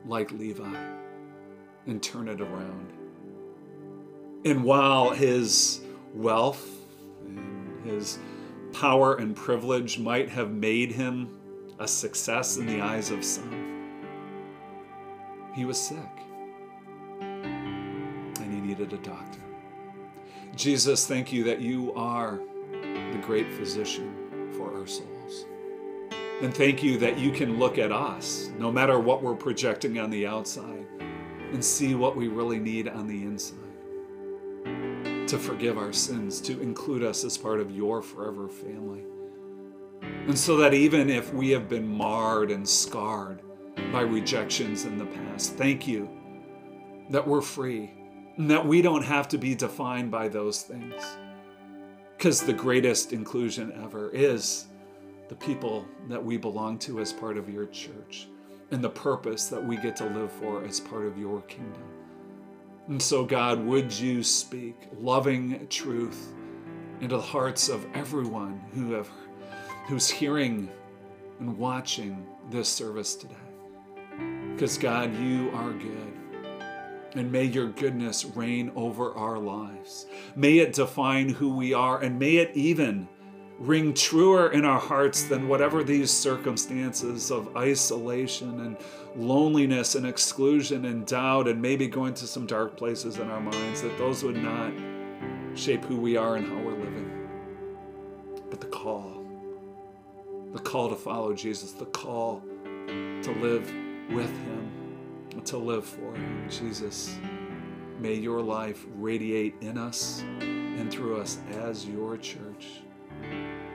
like 0.06 0.30
Levi, 0.30 0.76
and 1.86 2.00
turn 2.00 2.28
it 2.28 2.40
around. 2.40 2.92
And 4.44 4.62
while 4.62 5.10
his 5.10 5.80
wealth 6.14 6.64
and 7.26 7.84
his 7.84 8.20
power 8.72 9.16
and 9.16 9.34
privilege 9.34 9.98
might 9.98 10.28
have 10.28 10.52
made 10.52 10.92
him 10.92 11.36
a 11.80 11.88
success 11.88 12.58
in 12.58 12.66
the 12.66 12.80
eyes 12.80 13.10
of 13.10 13.24
some, 13.24 13.90
he 15.56 15.64
was 15.64 15.80
sick 15.80 15.98
and 17.20 18.52
he 18.54 18.60
needed 18.60 18.92
a 18.92 18.98
doctor. 18.98 19.40
Jesus, 20.54 21.04
thank 21.04 21.32
you 21.32 21.42
that 21.44 21.60
you 21.60 21.92
are 21.94 22.40
great 23.22 23.50
physician 23.52 24.50
for 24.52 24.76
our 24.78 24.86
souls. 24.86 25.46
And 26.42 26.52
thank 26.52 26.82
you 26.82 26.98
that 26.98 27.18
you 27.18 27.30
can 27.30 27.58
look 27.58 27.78
at 27.78 27.92
us, 27.92 28.50
no 28.58 28.72
matter 28.72 28.98
what 28.98 29.22
we're 29.22 29.36
projecting 29.36 29.98
on 29.98 30.10
the 30.10 30.26
outside, 30.26 30.86
and 31.52 31.64
see 31.64 31.94
what 31.94 32.16
we 32.16 32.28
really 32.28 32.58
need 32.58 32.88
on 32.88 33.06
the 33.06 33.22
inside. 33.22 33.58
To 35.28 35.38
forgive 35.38 35.78
our 35.78 35.92
sins, 35.92 36.40
to 36.42 36.60
include 36.60 37.04
us 37.04 37.24
as 37.24 37.38
part 37.38 37.60
of 37.60 37.70
your 37.70 38.02
forever 38.02 38.48
family. 38.48 39.04
And 40.02 40.38
so 40.38 40.56
that 40.56 40.74
even 40.74 41.08
if 41.08 41.32
we 41.32 41.50
have 41.50 41.68
been 41.68 41.86
marred 41.86 42.50
and 42.50 42.68
scarred 42.68 43.40
by 43.92 44.00
rejections 44.00 44.84
in 44.84 44.98
the 44.98 45.06
past, 45.06 45.54
thank 45.54 45.86
you 45.86 46.10
that 47.10 47.26
we're 47.26 47.40
free 47.40 47.92
and 48.36 48.50
that 48.50 48.66
we 48.66 48.82
don't 48.82 49.04
have 49.04 49.28
to 49.28 49.38
be 49.38 49.54
defined 49.54 50.10
by 50.10 50.28
those 50.28 50.62
things. 50.62 51.02
Because 52.22 52.40
the 52.40 52.52
greatest 52.52 53.12
inclusion 53.12 53.72
ever 53.82 54.08
is 54.10 54.66
the 55.28 55.34
people 55.34 55.84
that 56.08 56.24
we 56.24 56.36
belong 56.36 56.78
to 56.78 57.00
as 57.00 57.12
part 57.12 57.36
of 57.36 57.48
your 57.48 57.66
church 57.66 58.28
and 58.70 58.84
the 58.84 58.90
purpose 58.90 59.48
that 59.48 59.66
we 59.66 59.76
get 59.76 59.96
to 59.96 60.04
live 60.04 60.30
for 60.30 60.62
as 60.62 60.78
part 60.78 61.04
of 61.04 61.18
your 61.18 61.40
kingdom. 61.42 61.82
And 62.86 63.02
so, 63.02 63.24
God, 63.24 63.58
would 63.66 63.92
you 63.92 64.22
speak 64.22 64.76
loving 65.00 65.66
truth 65.66 66.32
into 67.00 67.16
the 67.16 67.22
hearts 67.22 67.68
of 67.68 67.84
everyone 67.92 68.60
who 68.72 68.92
have, 68.92 69.10
who's 69.88 70.08
hearing 70.08 70.70
and 71.40 71.58
watching 71.58 72.24
this 72.50 72.68
service 72.68 73.16
today? 73.16 73.34
Because, 74.52 74.78
God, 74.78 75.12
you 75.16 75.50
are 75.54 75.72
good. 75.72 76.21
And 77.14 77.30
may 77.30 77.44
your 77.44 77.68
goodness 77.68 78.24
reign 78.24 78.72
over 78.74 79.14
our 79.14 79.38
lives. 79.38 80.06
May 80.34 80.58
it 80.58 80.72
define 80.72 81.28
who 81.28 81.54
we 81.54 81.74
are, 81.74 82.00
and 82.00 82.18
may 82.18 82.36
it 82.36 82.52
even 82.54 83.08
ring 83.58 83.94
truer 83.94 84.50
in 84.50 84.64
our 84.64 84.80
hearts 84.80 85.24
than 85.24 85.46
whatever 85.46 85.84
these 85.84 86.10
circumstances 86.10 87.30
of 87.30 87.56
isolation 87.56 88.60
and 88.60 88.76
loneliness 89.14 89.94
and 89.94 90.06
exclusion 90.06 90.86
and 90.86 91.06
doubt 91.06 91.46
and 91.46 91.60
maybe 91.60 91.86
going 91.86 92.14
to 92.14 92.26
some 92.26 92.46
dark 92.46 92.76
places 92.76 93.18
in 93.18 93.30
our 93.30 93.40
minds, 93.40 93.82
that 93.82 93.96
those 93.98 94.24
would 94.24 94.36
not 94.36 94.72
shape 95.54 95.84
who 95.84 95.96
we 95.96 96.16
are 96.16 96.36
and 96.36 96.46
how 96.48 96.56
we're 96.56 96.72
living. 96.72 97.28
But 98.50 98.60
the 98.60 98.66
call, 98.66 99.24
the 100.52 100.58
call 100.58 100.88
to 100.88 100.96
follow 100.96 101.34
Jesus, 101.34 101.72
the 101.72 101.86
call 101.86 102.42
to 102.86 103.36
live 103.40 103.72
with 104.10 104.30
Him, 104.44 104.81
to 105.40 105.56
live 105.56 105.84
for. 105.84 106.14
Jesus, 106.48 107.16
may 107.98 108.14
your 108.14 108.42
life 108.42 108.84
radiate 108.96 109.54
in 109.60 109.78
us 109.78 110.22
and 110.40 110.90
through 110.90 111.20
us 111.20 111.38
as 111.62 111.86
your 111.86 112.16
church 112.16 112.82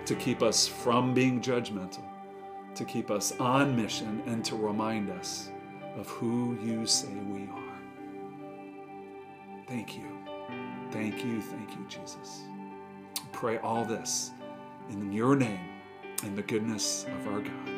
to 0.05 0.15
keep 0.15 0.41
us 0.41 0.67
from 0.67 1.13
being 1.13 1.41
judgmental, 1.41 2.05
to 2.75 2.85
keep 2.85 3.11
us 3.11 3.33
on 3.39 3.75
mission, 3.75 4.21
and 4.25 4.45
to 4.45 4.55
remind 4.55 5.09
us 5.09 5.49
of 5.97 6.07
who 6.07 6.57
you 6.63 6.85
say 6.85 7.13
we 7.13 7.43
are. 7.43 7.79
Thank 9.67 9.97
you. 9.97 10.07
Thank 10.91 11.25
you. 11.25 11.41
Thank 11.41 11.71
you, 11.71 11.85
Jesus. 11.89 12.43
Pray 13.31 13.57
all 13.57 13.83
this 13.83 14.31
in 14.89 15.11
your 15.11 15.35
name 15.35 15.59
and 16.23 16.37
the 16.37 16.43
goodness 16.43 17.05
of 17.05 17.27
our 17.27 17.41
God. 17.41 17.76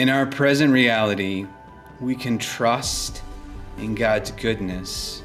In 0.00 0.08
our 0.08 0.24
present 0.24 0.72
reality, 0.72 1.44
we 2.00 2.14
can 2.14 2.38
trust 2.38 3.20
in 3.76 3.94
God's 3.94 4.30
goodness 4.30 5.22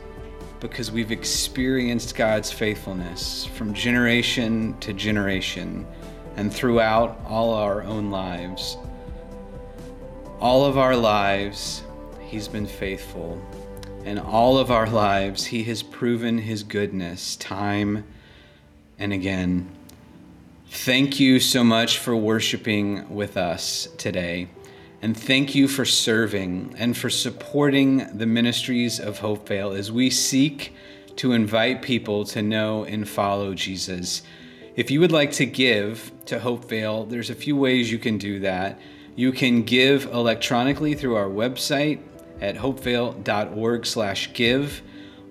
because 0.59 0.91
we've 0.91 1.13
experienced 1.13 2.13
God's 2.13 2.51
faithfulness 2.51 3.45
from 3.45 3.73
generation 3.73 4.77
to 4.81 4.91
generation 4.91 5.87
and 6.35 6.53
throughout 6.53 7.21
all 7.25 7.53
our 7.53 7.83
own 7.83 8.11
lives. 8.11 8.75
All 10.41 10.65
of 10.65 10.77
our 10.77 10.97
lives, 10.97 11.81
He's 12.19 12.49
been 12.49 12.67
faithful. 12.67 13.41
And 14.03 14.19
all 14.19 14.57
of 14.57 14.71
our 14.71 14.89
lives, 14.89 15.45
He 15.45 15.63
has 15.63 15.83
proven 15.83 16.37
His 16.37 16.63
goodness 16.63 17.37
time 17.37 18.03
and 18.99 19.13
again. 19.13 19.69
Thank 20.67 21.17
you 21.21 21.39
so 21.39 21.63
much 21.63 21.97
for 21.97 22.13
worshiping 22.13 23.15
with 23.15 23.37
us 23.37 23.87
today. 23.97 24.49
And 25.01 25.15
thank 25.15 25.53
you 25.53 25.67
for 25.67 25.85
serving 25.85 26.73
and 26.77 26.97
for 26.97 27.09
supporting 27.09 28.17
the 28.17 28.25
ministries 28.25 28.99
of 28.99 29.19
Hopevale 29.19 29.77
as 29.77 29.91
we 29.91 30.09
seek 30.09 30.73
to 31.17 31.33
invite 31.33 31.81
people 31.81 32.25
to 32.25 32.41
know 32.41 32.83
and 32.83 33.07
follow 33.07 33.53
Jesus. 33.53 34.23
If 34.75 34.91
you 34.91 34.99
would 34.99 35.11
like 35.11 35.31
to 35.33 35.45
give 35.45 36.11
to 36.25 36.39
Hopevale, 36.39 37.09
there's 37.09 37.29
a 37.29 37.35
few 37.35 37.55
ways 37.55 37.91
you 37.91 37.99
can 37.99 38.17
do 38.17 38.39
that. 38.39 38.79
You 39.15 39.31
can 39.31 39.61
give 39.63 40.05
electronically 40.05 40.95
through 40.95 41.15
our 41.15 41.29
website 41.29 41.99
at 42.41 42.57
hopevale.org/give 42.57 44.81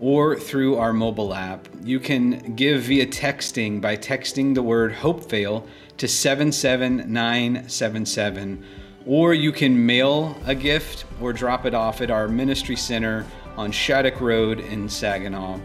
or 0.01 0.39
through 0.39 0.77
our 0.77 0.93
mobile 0.93 1.35
app. 1.35 1.69
You 1.83 1.99
can 2.01 2.55
give 2.57 2.83
via 2.83 3.07
texting 3.07 3.81
by 3.81 3.97
texting 3.97 4.55
the 4.55 4.63
word 4.63 4.95
Hopevale 4.95 5.65
to 5.99 6.09
77977 6.09 8.65
or 9.07 9.35
you 9.35 9.53
can 9.53 9.85
mail 9.85 10.37
a 10.47 10.55
gift 10.55 11.05
or 11.21 11.33
drop 11.33 11.67
it 11.67 11.75
off 11.75 12.01
at 12.01 12.11
our 12.11 12.29
ministry 12.29 12.77
center 12.77 13.27
on 13.57 13.71
Shattuck 13.71 14.21
Road 14.21 14.61
in 14.61 14.89
Saginaw. 14.89 15.59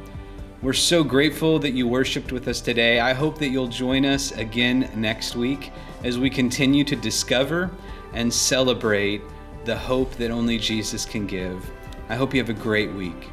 We're 0.62 0.74
so 0.74 1.06
grateful 1.06 1.58
that 1.60 1.72
you 1.72 1.88
worshiped 1.88 2.34
with 2.34 2.48
us 2.50 2.60
today. 2.60 3.00
I 3.00 3.14
hope 3.14 3.38
that 3.38 3.48
you'll 3.48 3.68
join 3.68 4.06
us 4.06 4.32
again 4.34 4.92
next 4.94 5.38
week 5.38 5.72
as 6.04 6.20
we 6.20 6.30
continue 6.30 6.84
to 6.84 6.98
discover 6.98 7.72
and 8.14 8.34
celebrate 8.34 9.22
the 9.64 9.78
hope 9.78 10.14
that 10.16 10.32
only 10.32 10.58
Jesus 10.58 11.06
can 11.06 11.26
give. 11.26 11.66
I 12.10 12.16
hope 12.16 12.34
you 12.34 12.42
have 12.42 12.50
a 12.50 12.62
great 12.62 12.92
week. 12.92 13.30